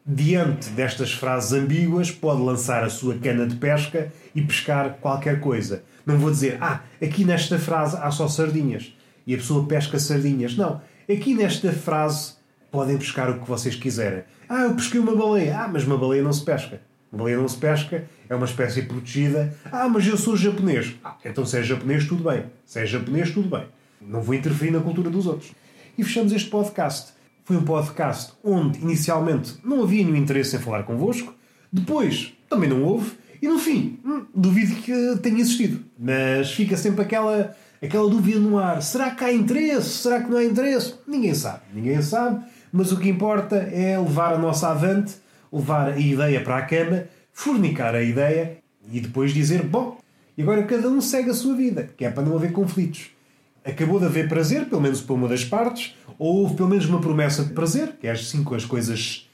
diante 0.06 0.70
destas 0.70 1.12
frases 1.12 1.52
ambíguas, 1.52 2.10
pode 2.10 2.40
lançar 2.40 2.82
a 2.82 2.88
sua 2.88 3.18
cana 3.18 3.46
de 3.46 3.56
pesca 3.56 4.10
e 4.34 4.40
pescar 4.40 4.96
qualquer 5.00 5.40
coisa. 5.40 5.82
Não 6.06 6.16
vou 6.16 6.30
dizer, 6.30 6.56
ah, 6.60 6.80
aqui 7.02 7.24
nesta 7.24 7.58
frase 7.58 7.96
há 8.00 8.10
só 8.10 8.26
sardinhas 8.26 8.94
e 9.26 9.34
a 9.34 9.36
pessoa 9.36 9.66
pesca 9.66 9.98
sardinhas. 9.98 10.56
Não. 10.56 10.80
Aqui 11.10 11.34
nesta 11.34 11.70
frase 11.72 12.32
podem 12.70 12.96
pescar 12.96 13.30
o 13.30 13.40
que 13.40 13.48
vocês 13.48 13.74
quiserem. 13.74 14.22
Ah, 14.48 14.62
eu 14.62 14.74
pesquei 14.74 14.98
uma 14.98 15.14
baleia. 15.14 15.58
Ah, 15.58 15.68
mas 15.68 15.84
uma 15.84 15.98
baleia 15.98 16.22
não 16.22 16.32
se 16.32 16.42
pesca. 16.42 16.80
Baleia 17.10 17.38
não 17.38 17.48
se 17.48 17.56
pesca, 17.56 18.04
é 18.28 18.34
uma 18.34 18.44
espécie 18.44 18.82
protegida. 18.82 19.56
Ah, 19.72 19.88
mas 19.88 20.06
eu 20.06 20.16
sou 20.16 20.36
japonês. 20.36 20.94
Ah, 21.02 21.16
então 21.24 21.44
se 21.44 21.58
é 21.58 21.62
japonês, 21.62 22.06
tudo 22.06 22.22
bem. 22.28 22.44
Se 22.64 22.80
é 22.80 22.86
japonês, 22.86 23.30
tudo 23.30 23.48
bem. 23.48 23.66
Não 24.00 24.20
vou 24.20 24.34
interferir 24.34 24.70
na 24.70 24.80
cultura 24.80 25.10
dos 25.10 25.26
outros. 25.26 25.52
E 25.96 26.04
fechamos 26.04 26.32
este 26.32 26.50
podcast. 26.50 27.12
Foi 27.44 27.56
um 27.56 27.64
podcast 27.64 28.34
onde 28.44 28.78
inicialmente 28.80 29.56
não 29.64 29.82
havia 29.82 30.04
nenhum 30.04 30.16
interesse 30.16 30.54
em 30.54 30.58
falar 30.58 30.82
convosco, 30.82 31.34
depois 31.72 32.34
também 32.48 32.68
não 32.68 32.82
houve, 32.82 33.12
e 33.40 33.48
no 33.48 33.58
fim, 33.58 33.98
hum, 34.04 34.26
duvido 34.34 34.74
que 34.76 34.92
tenha 35.22 35.40
existido. 35.40 35.82
Mas 35.98 36.52
fica 36.52 36.76
sempre 36.76 37.02
aquela, 37.02 37.56
aquela 37.82 38.08
dúvida 38.08 38.38
no 38.38 38.58
ar: 38.58 38.82
será 38.82 39.10
que 39.10 39.24
há 39.24 39.32
interesse? 39.32 39.88
Será 39.88 40.22
que 40.22 40.30
não 40.30 40.36
há 40.38 40.44
interesse? 40.44 40.94
Ninguém 41.06 41.34
sabe. 41.34 41.60
Ninguém 41.72 42.02
sabe. 42.02 42.44
mas 42.72 42.92
o 42.92 42.98
que 42.98 43.08
importa 43.08 43.56
é 43.56 43.98
levar 43.98 44.34
a 44.34 44.38
nossa 44.38 44.68
avante, 44.68 45.14
levar 45.52 45.92
a 45.92 45.98
ideia 45.98 46.40
para 46.40 46.58
a 46.58 46.62
cama, 46.62 47.04
fornicar 47.32 47.94
a 47.94 48.02
ideia 48.02 48.58
e 48.92 49.00
depois 49.00 49.32
dizer: 49.32 49.62
bom, 49.62 49.98
e 50.36 50.42
agora 50.42 50.62
cada 50.62 50.88
um 50.88 51.00
segue 51.00 51.30
a 51.30 51.34
sua 51.34 51.54
vida, 51.54 51.90
que 51.96 52.04
é 52.04 52.10
para 52.10 52.22
não 52.22 52.36
haver 52.36 52.52
conflitos. 52.52 53.10
Acabou 53.64 53.98
de 53.98 54.06
haver 54.06 54.28
prazer, 54.28 54.66
pelo 54.66 54.80
menos 54.80 55.00
para 55.00 55.14
uma 55.14 55.28
das 55.28 55.44
partes, 55.44 55.94
ou 56.18 56.42
houve 56.42 56.54
pelo 56.54 56.68
menos 56.68 56.86
uma 56.86 57.00
promessa 57.00 57.44
de 57.44 57.52
prazer, 57.52 57.96
que 58.00 58.06
é 58.06 58.12
assim 58.12 58.44
que 58.44 58.54
as 58.54 58.64
coisas 58.64 59.28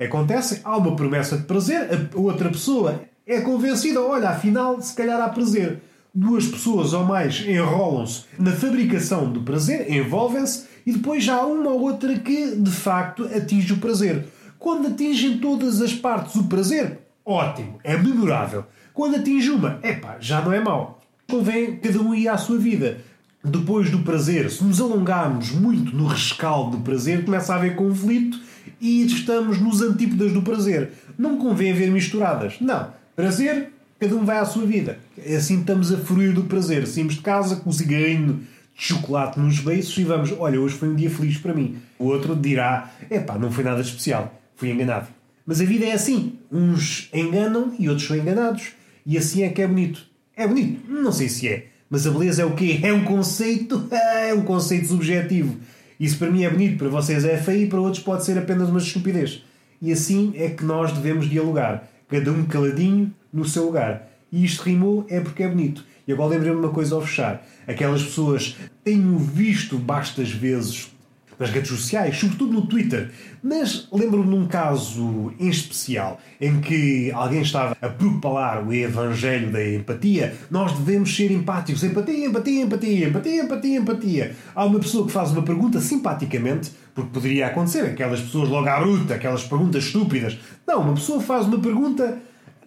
acontecem. 0.00 0.60
Há 0.64 0.76
uma 0.76 0.96
promessa 0.96 1.36
de 1.36 1.44
prazer, 1.44 1.88
a 1.92 2.18
outra 2.18 2.48
pessoa 2.48 3.02
é 3.26 3.40
convencida, 3.40 4.00
olha, 4.00 4.30
afinal, 4.30 4.80
se 4.80 4.94
calhar 4.94 5.20
há 5.20 5.28
prazer. 5.28 5.80
Duas 6.14 6.46
pessoas 6.46 6.94
ou 6.94 7.04
mais 7.04 7.40
enrolam-se 7.46 8.24
na 8.38 8.52
fabricação 8.52 9.30
do 9.30 9.42
prazer, 9.42 9.90
envolvem-se, 9.92 10.66
e 10.86 10.92
depois 10.92 11.22
já 11.22 11.36
há 11.36 11.46
uma 11.46 11.70
ou 11.70 11.82
outra 11.82 12.18
que, 12.18 12.56
de 12.56 12.70
facto, 12.70 13.24
atinge 13.26 13.72
o 13.74 13.78
prazer. 13.78 14.24
Quando 14.58 14.88
atingem 14.88 15.38
todas 15.38 15.80
as 15.80 15.92
partes 15.92 16.34
o 16.34 16.44
prazer, 16.44 16.98
ótimo, 17.24 17.78
é 17.84 17.96
memorável. 17.96 18.64
Quando 18.92 19.16
atinge 19.16 19.50
uma, 19.50 19.78
epá, 19.82 20.16
já 20.20 20.40
não 20.40 20.52
é 20.52 20.60
mau. 20.60 21.02
Convém 21.28 21.76
cada 21.76 22.00
um 22.00 22.14
ir 22.14 22.28
à 22.28 22.36
sua 22.36 22.58
vida. 22.58 22.98
Depois 23.44 23.90
do 23.90 24.00
prazer, 24.00 24.50
se 24.50 24.64
nos 24.64 24.80
alongarmos 24.80 25.52
muito 25.52 25.94
no 25.94 26.06
rescaldo 26.06 26.76
do 26.76 26.82
prazer, 26.82 27.24
começa 27.24 27.52
a 27.52 27.56
haver 27.56 27.76
conflito 27.76 28.40
e 28.80 29.04
estamos 29.04 29.60
nos 29.60 29.82
antípodas 29.82 30.32
do 30.32 30.42
prazer. 30.42 30.92
Não 31.18 31.38
convém 31.38 31.72
haver 31.72 31.90
misturadas. 31.90 32.54
Não. 32.60 32.88
Prazer, 33.14 33.72
cada 34.00 34.16
um 34.16 34.24
vai 34.24 34.38
à 34.38 34.44
sua 34.44 34.66
vida. 34.66 34.98
Assim 35.18 35.60
estamos 35.60 35.92
a 35.92 35.98
fruir 35.98 36.32
do 36.32 36.44
prazer. 36.44 36.86
Saímos 36.86 37.14
de 37.14 37.20
casa 37.20 37.56
com 37.56 37.70
o 37.70 37.72
cigarrinho 37.72 38.40
de 38.76 38.84
chocolate 38.84 39.40
nos 39.40 39.60
beiços 39.60 39.96
e 39.96 40.04
vamos, 40.04 40.32
olha, 40.38 40.60
hoje 40.60 40.74
foi 40.74 40.88
um 40.88 40.94
dia 40.94 41.10
feliz 41.10 41.38
para 41.38 41.54
mim. 41.54 41.76
O 41.98 42.06
outro 42.06 42.36
dirá, 42.36 42.90
epá, 43.10 43.38
não 43.38 43.50
foi 43.50 43.64
nada 43.64 43.80
especial, 43.80 44.34
fui 44.56 44.70
enganado. 44.70 45.06
Mas 45.46 45.60
a 45.60 45.64
vida 45.64 45.84
é 45.84 45.92
assim. 45.92 46.38
Uns 46.50 47.08
enganam 47.14 47.72
e 47.78 47.88
outros 47.88 48.08
são 48.08 48.16
enganados. 48.16 48.72
E 49.04 49.16
assim 49.16 49.44
é 49.44 49.50
que 49.50 49.62
é 49.62 49.66
bonito. 49.68 50.04
É 50.34 50.46
bonito? 50.46 50.90
Não 50.90 51.12
sei 51.12 51.28
se 51.28 51.46
é. 51.46 51.66
Mas 51.88 52.06
a 52.06 52.10
beleza 52.10 52.42
é 52.42 52.44
o 52.44 52.54
quê? 52.54 52.80
É 52.82 52.92
um 52.92 53.04
conceito? 53.04 53.88
É 54.26 54.34
um 54.34 54.42
conceito 54.42 54.88
subjetivo. 54.88 55.56
Isso 56.00 56.18
para 56.18 56.30
mim 56.30 56.42
é 56.42 56.50
bonito, 56.50 56.76
para 56.76 56.88
vocês 56.88 57.24
é 57.24 57.36
feio 57.38 57.64
e 57.64 57.68
para 57.68 57.80
outros 57.80 58.02
pode 58.02 58.24
ser 58.24 58.36
apenas 58.36 58.68
uma 58.68 58.78
estupidez. 58.78 59.44
E 59.80 59.92
assim 59.92 60.32
é 60.34 60.48
que 60.50 60.64
nós 60.64 60.92
devemos 60.92 61.30
dialogar. 61.30 61.88
Cada 62.08 62.32
um 62.32 62.44
caladinho 62.44 63.14
no 63.32 63.44
seu 63.44 63.66
lugar. 63.66 64.08
E 64.32 64.44
isto 64.44 64.62
rimou 64.62 65.06
é 65.08 65.20
porque 65.20 65.44
é 65.44 65.48
bonito. 65.48 65.84
E 66.06 66.12
agora 66.12 66.30
lembrei-me 66.30 66.58
uma 66.58 66.70
coisa 66.70 66.94
ao 66.96 67.02
fechar. 67.02 67.46
Aquelas 67.66 68.02
pessoas 68.02 68.56
tenho 68.82 69.16
visto 69.18 69.78
bastas 69.78 70.30
vezes 70.30 70.90
nas 71.38 71.50
redes 71.50 71.70
sociais, 71.70 72.16
sobretudo 72.18 72.52
no 72.52 72.66
Twitter. 72.66 73.10
Mas 73.42 73.88
lembro-me 73.92 74.28
de 74.28 74.34
um 74.34 74.46
caso 74.46 75.32
em 75.38 75.48
especial 75.48 76.20
em 76.40 76.60
que 76.60 77.10
alguém 77.12 77.42
estava 77.42 77.76
a 77.80 77.88
propalar 77.88 78.66
o 78.66 78.72
evangelho 78.72 79.50
da 79.50 79.64
empatia. 79.64 80.34
Nós 80.50 80.72
devemos 80.72 81.14
ser 81.14 81.30
empáticos. 81.30 81.84
Empatia, 81.84 82.26
empatia, 82.26 82.62
empatia, 82.62 83.08
empatia, 83.08 83.42
empatia, 83.42 83.78
empatia. 83.78 84.36
Há 84.54 84.64
uma 84.64 84.80
pessoa 84.80 85.06
que 85.06 85.12
faz 85.12 85.30
uma 85.30 85.42
pergunta 85.42 85.80
simpaticamente, 85.80 86.72
porque 86.94 87.10
poderia 87.12 87.46
acontecer, 87.46 87.84
aquelas 87.84 88.20
pessoas 88.20 88.48
logo 88.48 88.68
à 88.68 88.80
bruta, 88.80 89.14
aquelas 89.14 89.44
perguntas 89.44 89.84
estúpidas. 89.84 90.38
Não, 90.66 90.80
uma 90.80 90.94
pessoa 90.94 91.20
faz 91.20 91.46
uma 91.46 91.58
pergunta 91.58 92.18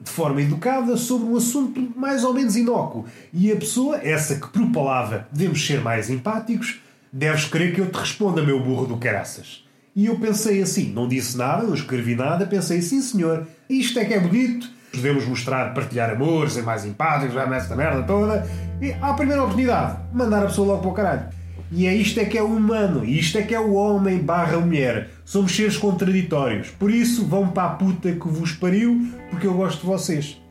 de 0.02 0.10
forma 0.10 0.42
educada 0.42 0.96
sobre 0.96 1.28
um 1.28 1.36
assunto 1.36 1.92
mais 1.96 2.24
ou 2.24 2.34
menos 2.34 2.56
inócuo. 2.56 3.06
E 3.34 3.52
a 3.52 3.56
pessoa, 3.56 3.98
essa 3.98 4.36
que 4.36 4.48
propalava 4.48 5.28
devemos 5.32 5.66
ser 5.66 5.82
mais 5.82 6.10
empáticos, 6.10 6.80
Deves 7.12 7.46
querer 7.46 7.74
que 7.74 7.82
eu 7.82 7.90
te 7.90 7.98
responda, 7.98 8.44
meu 8.44 8.60
burro 8.60 8.86
do 8.86 8.98
caraças. 8.98 9.66
E 9.96 10.06
eu 10.06 10.20
pensei 10.20 10.62
assim, 10.62 10.92
não 10.94 11.08
disse 11.08 11.36
nada, 11.36 11.64
não 11.64 11.74
escrevi 11.74 12.16
nada, 12.16 12.46
pensei, 12.46 12.82
sim 12.82 13.02
senhor, 13.02 13.48
isto 13.68 13.98
é 13.98 14.06
que 14.06 14.14
é 14.14 14.20
bonito, 14.20 14.70
podemos 14.94 15.26
mostrar, 15.26 15.74
partilhar 15.74 16.12
amor, 16.12 16.50
ser 16.50 16.62
mais 16.62 16.86
empáticos, 16.86 17.34
já 17.34 17.48
nessa 17.48 17.76
merda 17.76 18.04
toda, 18.04 18.48
e 18.80 18.94
à 19.02 19.14
primeira 19.14 19.42
oportunidade, 19.42 19.98
mandar 20.14 20.44
a 20.44 20.46
pessoa 20.46 20.68
logo 20.68 20.82
para 20.82 20.90
o 20.90 20.94
caralho. 20.94 21.40
E 21.72 21.86
é 21.86 21.94
isto 21.94 22.20
é 22.20 22.26
que 22.26 22.38
é 22.38 22.42
o 22.42 22.48
humano, 22.48 23.06
isto 23.06 23.38
é 23.38 23.44
que 23.44 23.54
é 23.54 23.60
o 23.60 23.74
homem 23.74 24.20
barra 24.20 24.60
mulher. 24.60 25.10
Somos 25.24 25.56
seres 25.56 25.78
contraditórios. 25.78 26.70
Por 26.70 26.90
isso, 26.90 27.26
vão 27.26 27.50
para 27.50 27.68
a 27.68 27.70
puta 27.76 28.12
que 28.12 28.28
vos 28.28 28.54
pariu, 28.54 29.08
porque 29.30 29.46
eu 29.46 29.54
gosto 29.54 29.82
de 29.82 29.86
vocês. 29.86 30.42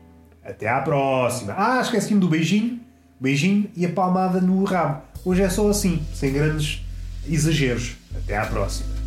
Até 0.43 0.69
à 0.69 0.79
próxima. 0.79 1.53
Ah, 1.57 1.81
esqueci-me 1.81 2.21
do 2.21 2.29
beijinho. 2.29 2.79
Beijinho 3.19 3.69
e 3.75 3.85
a 3.85 3.89
palmada 3.89 4.39
no 4.39 4.63
rabo. 4.63 5.01
Hoje 5.25 5.41
é 5.41 5.49
só 5.49 5.69
assim, 5.69 6.01
sem 6.13 6.31
grandes 6.31 6.81
exageros. 7.27 7.91
Até 8.15 8.37
à 8.37 8.45
próxima. 8.45 8.98